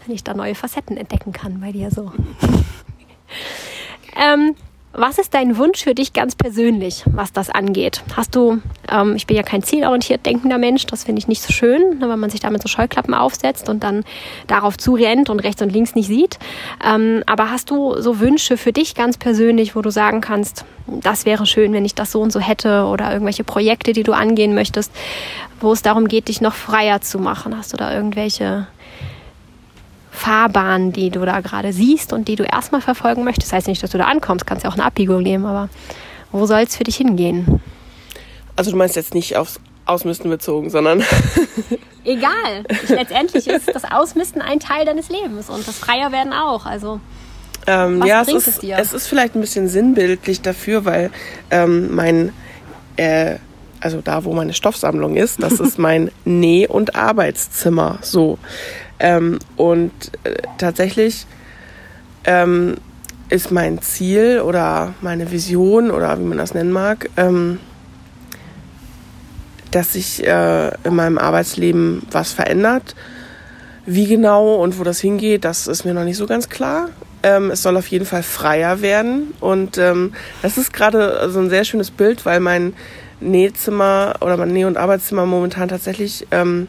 wenn 0.05 0.15
ich 0.15 0.23
da 0.23 0.35
neue 0.35 0.55
Facetten 0.55 0.99
entdecken 0.99 1.33
kann 1.33 1.59
bei 1.59 1.73
dir 1.73 1.91
so. 1.91 2.13
ähm, 4.23 4.55
was 4.93 5.19
ist 5.19 5.33
dein 5.33 5.57
Wunsch 5.57 5.83
für 5.83 5.95
dich 5.95 6.13
ganz 6.13 6.35
persönlich, 6.35 7.03
was 7.07 7.33
das 7.33 7.49
angeht? 7.49 8.03
Hast 8.15 8.35
du, 8.35 8.61
ähm, 8.91 9.17
ich 9.17 9.27
bin 9.27 9.37
ja 9.37 9.43
kein 9.43 9.63
zielorientiert 9.63 10.27
denkender 10.27 10.59
Mensch, 10.59 10.87
das 10.87 11.05
finde 11.05 11.21
ich 11.21 11.29
nicht 11.29 11.43
so 11.43 11.53
schön, 11.53 11.99
ne, 11.99 12.09
wenn 12.09 12.19
man 12.19 12.31
sich 12.31 12.41
damit 12.41 12.63
so 12.63 12.69
Scheuklappen 12.69 13.15
aufsetzt 13.15 13.69
und 13.69 13.83
dann 13.83 14.05
darauf 14.47 14.77
zurennt 14.77 15.31
und 15.31 15.41
rechts 15.41 15.63
und 15.63 15.73
links 15.73 15.95
nicht 15.95 16.09
sieht. 16.09 16.39
Ähm, 16.85 17.23
aber 17.27 17.51
hast 17.51 17.71
du 17.71 18.01
so 18.01 18.21
Wünsche 18.21 18.57
für 18.57 18.73
dich 18.73 18.95
ganz 18.95 19.17
persönlich, 19.17 19.75
wo 19.75 19.81
du 19.81 19.91
sagen 19.91 20.21
kannst, 20.21 20.65
das 20.87 21.25
wäre 21.25 21.47
schön, 21.47 21.73
wenn 21.73 21.85
ich 21.85 21.95
das 21.95 22.13
so 22.13 22.21
und 22.21 22.33
so 22.33 22.41
hätte 22.41 22.85
oder 22.85 23.13
irgendwelche 23.13 23.45
Projekte, 23.45 23.93
die 23.93 24.03
du 24.03 24.13
angehen 24.13 24.55
möchtest, 24.55 24.93
wo 25.61 25.73
es 25.73 25.83
darum 25.83 26.09
geht, 26.09 26.29
dich 26.29 26.41
noch 26.41 26.55
freier 26.55 27.01
zu 27.01 27.19
machen? 27.19 27.57
Hast 27.57 27.73
du 27.73 27.77
da 27.77 27.95
irgendwelche 27.95 28.67
Fahrbahn, 30.13 30.93
die 30.93 31.11
du 31.11 31.25
da 31.25 31.41
gerade 31.41 31.73
siehst 31.73 32.13
und 32.13 32.29
die 32.29 32.37
du 32.37 32.45
erstmal 32.45 32.83
verfolgen 32.83 33.25
möchtest. 33.25 33.51
Das 33.51 33.57
heißt 33.57 33.67
nicht, 33.67 33.83
dass 33.83 33.91
du 33.91 33.99
da 33.99 34.05
ankommst, 34.05 34.47
kannst 34.47 34.63
ja 34.63 34.71
auch 34.71 34.75
eine 34.75 34.85
Abbiegung 34.85 35.23
nehmen, 35.23 35.47
aber 35.47 35.69
wo 36.31 36.47
soll 36.47 36.61
es 36.61 36.77
für 36.77 36.85
dich 36.85 36.97
hingehen? 36.97 37.61
Also 38.55 38.71
du 38.71 38.77
meinst 38.77 38.95
jetzt 38.95 39.15
nicht 39.15 39.37
aufs 39.37 39.59
Ausmisten 39.87 40.31
bezogen, 40.31 40.71
sondern. 40.71 41.03
Egal. 42.05 42.65
Letztendlich 42.89 43.49
ist 43.49 43.75
das 43.75 43.85
Ausmisten 43.85 44.43
ein 44.43 44.61
Teil 44.61 44.85
deines 44.85 45.09
Lebens 45.09 45.49
und 45.49 45.67
das 45.67 45.79
Freier 45.79 46.13
werden 46.13 46.33
auch. 46.33 46.67
Also. 46.67 47.01
Ähm, 47.67 48.05
ja, 48.05 48.23
es 48.23 48.29
ist, 48.29 48.47
es, 48.49 48.63
es, 48.63 48.93
ist 48.93 49.07
vielleicht 49.07 49.35
ein 49.35 49.41
bisschen 49.41 49.69
sinnbildlich 49.69 50.43
dafür, 50.43 50.85
weil 50.85 51.11
ähm, 51.51 51.95
mein, 51.95 52.33
äh, 52.97 53.37
also 53.81 54.01
da, 54.01 54.25
wo 54.25 54.33
meine 54.33 54.53
Stoffsammlung 54.53 55.17
ist, 55.17 55.43
das 55.43 55.55
ist 55.55 55.79
mein 55.79 56.11
Näh- 56.25 56.67
und 56.67 56.97
Arbeitszimmer. 56.97 57.99
So. 58.03 58.39
Ähm, 59.03 59.41
und 59.57 59.93
äh, 60.23 60.37
tatsächlich 60.59 61.27
ähm, 62.25 62.77
ist 63.29 63.51
mein 63.51 63.83
Ziel 63.83 64.41
oder 64.41 64.95
meine 65.01 65.31
Vision 65.33 65.91
oder 65.91 66.19
wie 66.19 66.23
man 66.23 66.39
das 66.39 66.55
nennen 66.55 66.71
mag, 66.71 67.11
ähm, 67.17 67.59
dass 69.73 69.95
sich 69.95 70.25
äh, 70.25 70.69
in 70.85 70.95
meinem 70.95 71.19
Arbeitsleben 71.19 72.03
was 72.13 72.33
verändert. 72.33 72.95
Wie 73.87 74.07
genau 74.07 74.55
und 74.57 74.79
wo 74.79 74.85
das 74.85 75.01
hingeht, 75.01 75.45
das 75.45 75.67
ist 75.67 75.85
mir 75.85 75.95
noch 75.95 76.05
nicht 76.05 76.17
so 76.17 76.27
ganz 76.27 76.49
klar. 76.49 76.91
Ähm, 77.25 77.51
es 77.51 77.63
soll 77.63 77.77
auf 77.77 77.89
jeden 77.89 78.07
Fall 78.07 78.23
freier 78.23 78.83
werden. 78.83 79.35
Und 79.41 79.79
ähm, 79.79 80.13
das 80.43 80.59
ist 80.59 80.73
gerade 80.73 81.29
so 81.29 81.41
ein 81.41 81.51
sehr 81.51 81.65
schönes 81.65 81.91
Bild, 81.91 82.25
weil 82.25 82.39
mein 82.39 82.75
Nähzimmer 83.21 84.15
oder 84.21 84.37
mein 84.37 84.53
Näh- 84.53 84.67
und 84.67 84.77
Arbeitszimmer 84.77 85.27
momentan 85.27 85.69
tatsächlich 85.69 86.29
ähm, 86.31 86.69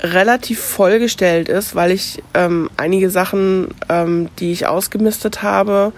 relativ 0.00 0.60
vollgestellt 0.60 1.48
ist, 1.48 1.74
weil 1.74 1.90
ich 1.90 2.22
ähm, 2.34 2.70
einige 2.76 3.10
Sachen, 3.10 3.68
ähm, 3.88 4.28
die 4.38 4.52
ich 4.52 4.66
ausgemistet 4.66 5.42
habe, 5.42 5.92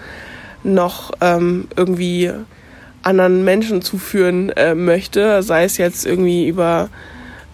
noch 0.64 1.12
ähm, 1.20 1.68
irgendwie 1.76 2.32
anderen 3.02 3.44
Menschen 3.44 3.82
zuführen 3.82 4.50
äh, 4.50 4.74
möchte, 4.74 5.42
sei 5.42 5.64
es 5.64 5.78
jetzt 5.78 6.04
irgendwie 6.04 6.48
über, 6.48 6.88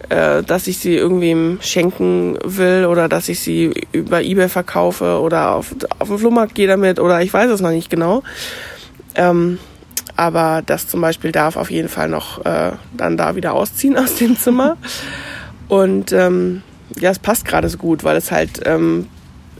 äh, 0.09 0.43
dass 0.43 0.67
ich 0.67 0.79
sie 0.79 0.95
irgendwem 0.95 1.59
schenken 1.61 2.37
will 2.43 2.85
oder 2.85 3.07
dass 3.07 3.29
ich 3.29 3.39
sie 3.39 3.71
über 3.91 4.21
eBay 4.21 4.49
verkaufe 4.49 5.19
oder 5.19 5.55
auf, 5.55 5.75
auf 5.99 6.07
den 6.07 6.17
Flohmarkt 6.17 6.55
gehe 6.55 6.67
damit 6.67 6.99
oder 6.99 7.21
ich 7.21 7.33
weiß 7.33 7.49
es 7.51 7.61
noch 7.61 7.71
nicht 7.71 7.89
genau. 7.89 8.23
Ähm, 9.15 9.59
aber 10.17 10.61
das 10.65 10.87
zum 10.87 11.01
Beispiel 11.01 11.31
darf 11.31 11.57
auf 11.57 11.69
jeden 11.71 11.89
Fall 11.89 12.09
noch 12.09 12.43
äh, 12.45 12.71
dann 12.95 13.17
da 13.17 13.35
wieder 13.35 13.53
ausziehen 13.53 13.97
aus 13.97 14.15
dem 14.15 14.37
Zimmer. 14.37 14.77
Und 15.67 16.11
ähm, 16.11 16.61
ja, 16.99 17.09
es 17.09 17.19
passt 17.19 17.45
gerade 17.45 17.69
so 17.69 17.77
gut, 17.77 18.03
weil 18.03 18.17
es 18.17 18.31
halt 18.31 18.61
ähm, 18.65 19.07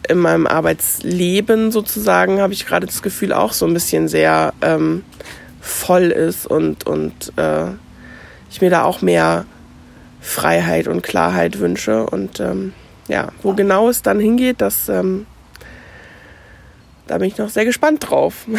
in 0.08 0.20
meinem 0.20 0.48
Arbeitsleben 0.48 1.72
sozusagen 1.72 2.40
habe 2.40 2.54
ich 2.54 2.66
gerade 2.66 2.86
das 2.86 3.02
Gefühl 3.02 3.34
auch 3.34 3.54
so 3.54 3.66
ein 3.66 3.74
bisschen 3.74 4.08
sehr 4.08 4.54
ähm, 4.62 5.04
voll 5.62 6.12
ist 6.12 6.46
und, 6.46 6.86
und 6.86 7.34
äh, 7.38 7.68
ich 8.52 8.62
mir 8.62 8.70
da 8.70 8.84
auch 8.84 9.02
mehr 9.02 9.46
Freiheit 10.22 10.88
und 10.88 11.02
Klarheit 11.02 11.60
wünsche. 11.60 12.06
Und 12.06 12.40
ähm, 12.40 12.74
ja, 13.08 13.30
wo 13.42 13.54
genau 13.54 13.90
es 13.90 14.02
dann 14.02 14.20
hingeht, 14.20 14.62
das 14.62 14.90
ähm, 14.90 15.26
da 17.08 17.20
bin 17.20 17.28
ich 17.28 17.38
noch 17.38 17.50
sehr 17.50 17.66
gespannt 17.66 18.10
drauf. 18.10 18.46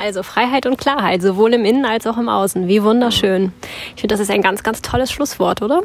Also 0.00 0.22
Freiheit 0.22 0.64
und 0.64 0.78
Klarheit, 0.78 1.22
sowohl 1.22 1.54
im 1.54 1.64
Innen 1.64 1.84
als 1.84 2.06
auch 2.06 2.16
im 2.18 2.28
Außen. 2.28 2.68
Wie 2.68 2.84
wunderschön. 2.84 3.52
Ich 3.96 4.00
finde, 4.00 4.14
das 4.14 4.20
ist 4.20 4.30
ein 4.30 4.42
ganz, 4.42 4.62
ganz 4.62 4.80
tolles 4.80 5.10
Schlusswort, 5.10 5.60
oder? 5.60 5.82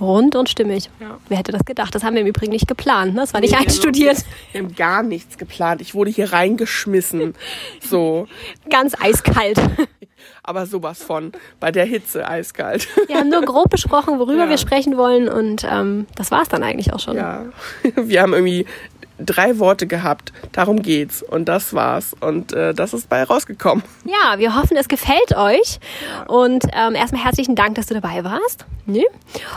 Rund 0.00 0.36
und 0.36 0.48
stimmig. 0.48 0.90
Ja. 1.00 1.18
Wer 1.28 1.38
hätte 1.38 1.52
das 1.52 1.64
gedacht? 1.64 1.94
Das 1.94 2.04
haben 2.04 2.14
wir 2.14 2.22
im 2.22 2.26
Übrigen 2.26 2.52
nicht 2.52 2.68
geplant. 2.68 3.14
Ne? 3.14 3.20
Das 3.20 3.32
war 3.34 3.40
nicht 3.40 3.52
nee, 3.52 3.58
einstudiert. 3.58 4.18
Wir 4.52 4.62
haben 4.62 4.74
gar 4.74 5.02
nichts 5.02 5.38
geplant. 5.38 5.80
Ich 5.80 5.94
wurde 5.94 6.10
hier 6.10 6.32
reingeschmissen. 6.32 7.34
So. 7.80 8.26
Ganz 8.68 8.94
eiskalt. 9.00 9.60
Aber 10.42 10.66
sowas 10.66 11.02
von. 11.02 11.32
Bei 11.60 11.70
der 11.70 11.84
Hitze 11.84 12.26
eiskalt. 12.26 12.88
Wir 13.06 13.16
haben 13.16 13.28
nur 13.28 13.42
grob 13.42 13.70
besprochen, 13.70 14.18
worüber 14.18 14.44
ja. 14.44 14.48
wir 14.48 14.58
sprechen 14.58 14.96
wollen. 14.96 15.28
Und 15.28 15.64
ähm, 15.70 16.06
das 16.16 16.30
war 16.30 16.42
es 16.42 16.48
dann 16.48 16.62
eigentlich 16.62 16.92
auch 16.92 17.00
schon. 17.00 17.16
Ja. 17.16 17.46
Wir 17.94 18.22
haben 18.22 18.32
irgendwie 18.32 18.66
drei 19.18 19.58
Worte 19.58 19.86
gehabt. 19.86 20.32
Darum 20.52 20.82
geht's. 20.82 21.22
Und 21.22 21.46
das 21.46 21.74
war's. 21.74 22.14
Und 22.20 22.52
äh, 22.52 22.74
das 22.74 22.94
ist 22.94 23.08
bei 23.08 23.22
rausgekommen. 23.22 23.84
Ja, 24.04 24.38
wir 24.38 24.54
hoffen, 24.54 24.76
es 24.76 24.88
gefällt 24.88 25.36
euch. 25.36 25.78
Und 26.28 26.64
ähm, 26.72 26.94
erstmal 26.94 27.24
herzlichen 27.24 27.54
Dank, 27.54 27.76
dass 27.76 27.86
du 27.86 27.94
dabei 27.94 28.24
warst. 28.24 28.66
Nö. 28.88 29.02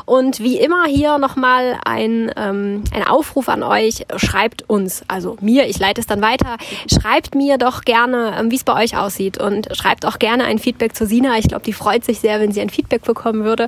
Und 0.06 0.39
wie 0.39 0.58
immer 0.58 0.86
hier 0.86 1.19
nochmal 1.19 1.80
ein, 1.86 2.32
ähm, 2.36 2.84
ein 2.91 3.04
Aufruf 3.06 3.48
an 3.48 3.62
euch. 3.62 4.06
Schreibt 4.15 4.67
uns, 4.67 5.04
also 5.08 5.38
mir, 5.39 5.67
ich 5.67 5.78
leite 5.78 6.02
es 6.02 6.08
dann 6.08 6.22
weiter. 6.22 6.58
Schreibt 6.91 7.36
mir 7.36 7.60
doch 7.60 7.82
gerne, 7.84 8.36
ähm, 8.39 8.50
wie 8.50 8.56
es 8.56 8.63
bei 8.63 8.74
euch 8.84 8.98
aussieht. 8.98 9.39
Und 9.39 9.67
schreibt 9.76 10.06
auch 10.06 10.17
gerne 10.17 10.45
ein 10.45 10.58
Feedback 10.58 10.95
zu 10.95 11.06
Sina. 11.06 11.38
Ich 11.38 11.48
glaube, 11.48 11.63
die 11.63 11.74
freut 11.74 12.04
sich 12.04 12.19
sehr, 12.19 12.39
wenn 12.39 12.52
sie 12.52 12.62
ein 12.62 12.72
Feedback 12.72 13.04
bekommen 13.04 13.43
würde. 13.43 13.67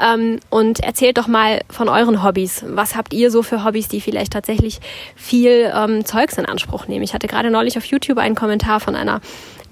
Ähm, 0.00 0.38
und 0.50 0.80
erzählt 0.80 1.18
doch 1.18 1.26
mal 1.26 1.62
von 1.68 1.88
euren 1.88 2.22
Hobbys. 2.22 2.64
Was 2.68 2.94
habt 2.94 3.12
ihr 3.12 3.32
so 3.32 3.42
für 3.42 3.64
Hobbys, 3.64 3.88
die 3.88 4.00
vielleicht 4.00 4.32
tatsächlich 4.32 4.80
viel 5.22 5.72
ähm, 5.72 6.04
Zeugs 6.04 6.36
in 6.36 6.46
Anspruch 6.46 6.88
nehmen. 6.88 7.04
Ich 7.04 7.14
hatte 7.14 7.28
gerade 7.28 7.50
neulich 7.50 7.78
auf 7.78 7.84
YouTube 7.84 8.18
einen 8.18 8.34
Kommentar 8.34 8.80
von 8.80 8.96
einer, 8.96 9.20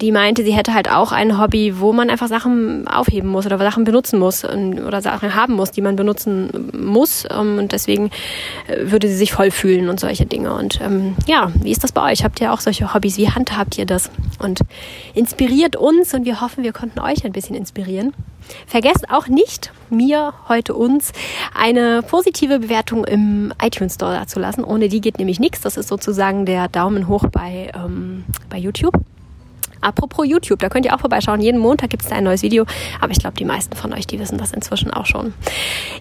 die 0.01 0.13
meinte, 0.13 0.45
sie 0.45 0.53
hätte 0.53 0.73
halt 0.73 0.91
auch 0.91 1.13
ein 1.13 1.39
Hobby, 1.39 1.79
wo 1.79 1.93
man 1.93 2.09
einfach 2.09 2.29
Sachen 2.29 2.89
aufheben 2.89 3.29
muss 3.29 3.47
oder 3.47 3.59
Sachen 3.59 3.85
benutzen 3.85 4.19
muss 4.19 4.45
oder 4.45 5.03
Sachen 5.03 5.35
haben 5.35 5.55
muss, 5.55 5.71
die 5.71 5.83
man 5.83 5.97
benutzen 5.97 6.71
muss. 6.73 7.27
Ähm, 7.31 7.59
und 7.59 7.73
deswegen 7.73 8.11
äh, 8.67 8.91
würde 8.91 9.09
sie 9.09 9.17
sich 9.17 9.33
voll 9.33 9.51
fühlen 9.51 9.89
und 9.89 10.01
solche 10.01 10.27
Dinge. 10.27 10.55
Und 10.55 10.81
ähm, 10.81 11.17
ja, 11.27 11.53
wie 11.63 11.71
ist 11.71 11.85
das 11.85 11.93
bei 11.93 12.11
euch? 12.11 12.25
Habt 12.25 12.41
ihr 12.41 12.53
auch 12.53 12.61
solche 12.61 12.95
Hobbys? 12.95 13.19
Wie 13.19 13.29
handhabt 13.29 13.77
ihr 13.79 13.87
das? 13.87 14.11
Und 14.39 14.61
inspiriert 15.15 15.77
uns 15.77 16.15
und 16.15 16.25
wir 16.25 16.41
hoffen, 16.41 16.65
wir 16.65 16.73
konnten 16.73 17.01
euch 17.01 17.25
ein 17.25 17.33
bisschen 17.33 17.55
inspirieren. 17.55 18.15
Vergesst 18.67 19.11
auch 19.11 19.29
nicht, 19.29 19.73
mir, 19.91 20.33
heute 20.49 20.75
uns, 20.75 21.13
eine 21.55 22.03
positive 22.03 22.61
Bewertung 22.61 23.05
im 23.05 23.53
iTunes 23.63 23.95
Store 23.95 24.27
zu 24.27 24.41
lassen. 24.41 24.65
Ohne 24.65 24.89
die 24.89 25.01
geht 25.01 25.19
nämlich 25.19 25.39
nichts. 25.39 25.61
Das 25.61 25.77
ist 25.77 25.89
sozusagen 25.89 26.47
der 26.47 26.69
Daumen 26.69 27.07
hoch 27.07 27.27
bei, 27.31 27.71
ähm, 27.75 28.25
bei 28.49 28.59
YouTube. 28.59 28.95
Apropos 29.81 30.27
YouTube, 30.27 30.59
da 30.59 30.69
könnt 30.69 30.87
ihr 30.87 30.95
auch 30.95 31.01
vorbeischauen. 31.01 31.40
Jeden 31.40 31.59
Montag 31.59 31.90
gibt 31.90 32.03
es 32.03 32.09
da 32.09 32.16
ein 32.16 32.25
neues 32.25 32.43
Video. 32.43 32.66
Aber 33.01 33.12
ich 33.12 33.19
glaube, 33.19 33.37
die 33.37 33.45
meisten 33.45 33.77
von 33.77 33.93
euch, 33.93 34.07
die 34.07 34.19
wissen 34.19 34.38
das 34.38 34.53
inzwischen 34.53 34.90
auch 34.93 35.07
schon. 35.07 35.35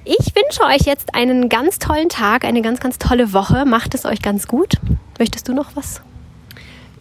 Ich 0.06 0.34
wünsche 0.36 0.64
euch 0.64 0.86
jetzt 0.86 1.16
einen 1.16 1.50
ganz 1.50 1.80
tollen 1.80 2.10
Tag, 2.10 2.46
eine 2.46 2.62
ganz, 2.62 2.80
ganz 2.80 2.98
tolle 2.98 3.34
Woche. 3.34 3.66
Macht 3.66 3.96
es 3.96 4.06
euch 4.06 4.22
ganz 4.22 4.48
gut. 4.48 4.76
Möchtest 5.18 5.48
du 5.48 5.54
noch 5.54 5.76
was 5.76 6.02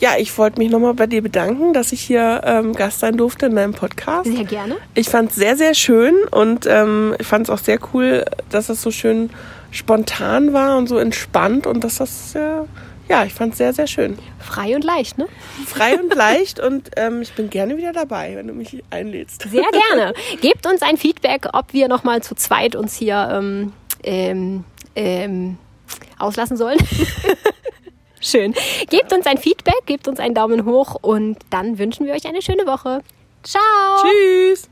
ja, 0.00 0.10
ich 0.18 0.36
wollte 0.38 0.58
mich 0.58 0.70
nochmal 0.70 0.94
bei 0.94 1.06
dir 1.06 1.22
bedanken, 1.22 1.72
dass 1.72 1.92
ich 1.92 2.00
hier 2.00 2.42
ähm, 2.44 2.72
Gast 2.72 3.00
sein 3.00 3.16
durfte 3.16 3.46
in 3.46 3.56
deinem 3.56 3.74
Podcast. 3.74 4.30
Sehr 4.30 4.44
gerne. 4.44 4.76
Ich 4.94 5.08
fand 5.08 5.30
es 5.30 5.36
sehr, 5.36 5.56
sehr 5.56 5.74
schön 5.74 6.14
und 6.30 6.66
ähm, 6.66 7.14
ich 7.18 7.26
fand 7.26 7.48
es 7.48 7.50
auch 7.50 7.58
sehr 7.58 7.78
cool, 7.92 8.24
dass 8.50 8.68
es 8.68 8.80
so 8.80 8.90
schön 8.90 9.30
spontan 9.70 10.52
war 10.52 10.78
und 10.78 10.88
so 10.88 10.98
entspannt 10.98 11.66
und 11.66 11.82
dass 11.82 11.96
das, 11.96 12.34
äh, 12.34 12.60
ja, 13.08 13.24
ich 13.24 13.32
fand 13.32 13.52
es 13.52 13.58
sehr, 13.58 13.72
sehr 13.72 13.86
schön. 13.86 14.18
Frei 14.38 14.74
und 14.74 14.84
leicht, 14.84 15.18
ne? 15.18 15.26
Frei 15.66 15.98
und 15.98 16.14
leicht 16.14 16.60
und 16.60 16.90
ähm, 16.96 17.22
ich 17.22 17.32
bin 17.32 17.50
gerne 17.50 17.76
wieder 17.76 17.92
dabei, 17.92 18.36
wenn 18.36 18.46
du 18.46 18.54
mich 18.54 18.82
einlädst. 18.90 19.42
Sehr 19.50 19.64
gerne. 19.90 20.14
Gebt 20.40 20.66
uns 20.66 20.82
ein 20.82 20.96
Feedback, 20.96 21.48
ob 21.52 21.72
wir 21.72 21.88
nochmal 21.88 22.22
zu 22.22 22.34
zweit 22.34 22.76
uns 22.76 22.94
hier 22.96 23.28
ähm, 23.32 23.72
ähm, 24.02 24.64
ähm 24.94 25.58
auslassen 26.18 26.56
sollen. 26.56 26.78
Schön. 28.20 28.54
Gebt 28.90 29.12
uns 29.12 29.26
ein 29.26 29.38
Feedback, 29.38 29.86
gebt 29.86 30.08
uns 30.08 30.18
einen 30.18 30.34
Daumen 30.34 30.64
hoch 30.64 30.96
und 31.00 31.38
dann 31.50 31.78
wünschen 31.78 32.06
wir 32.06 32.14
euch 32.14 32.26
eine 32.26 32.42
schöne 32.42 32.66
Woche. 32.66 33.02
Ciao. 33.42 33.62
Tschüss. 34.02 34.68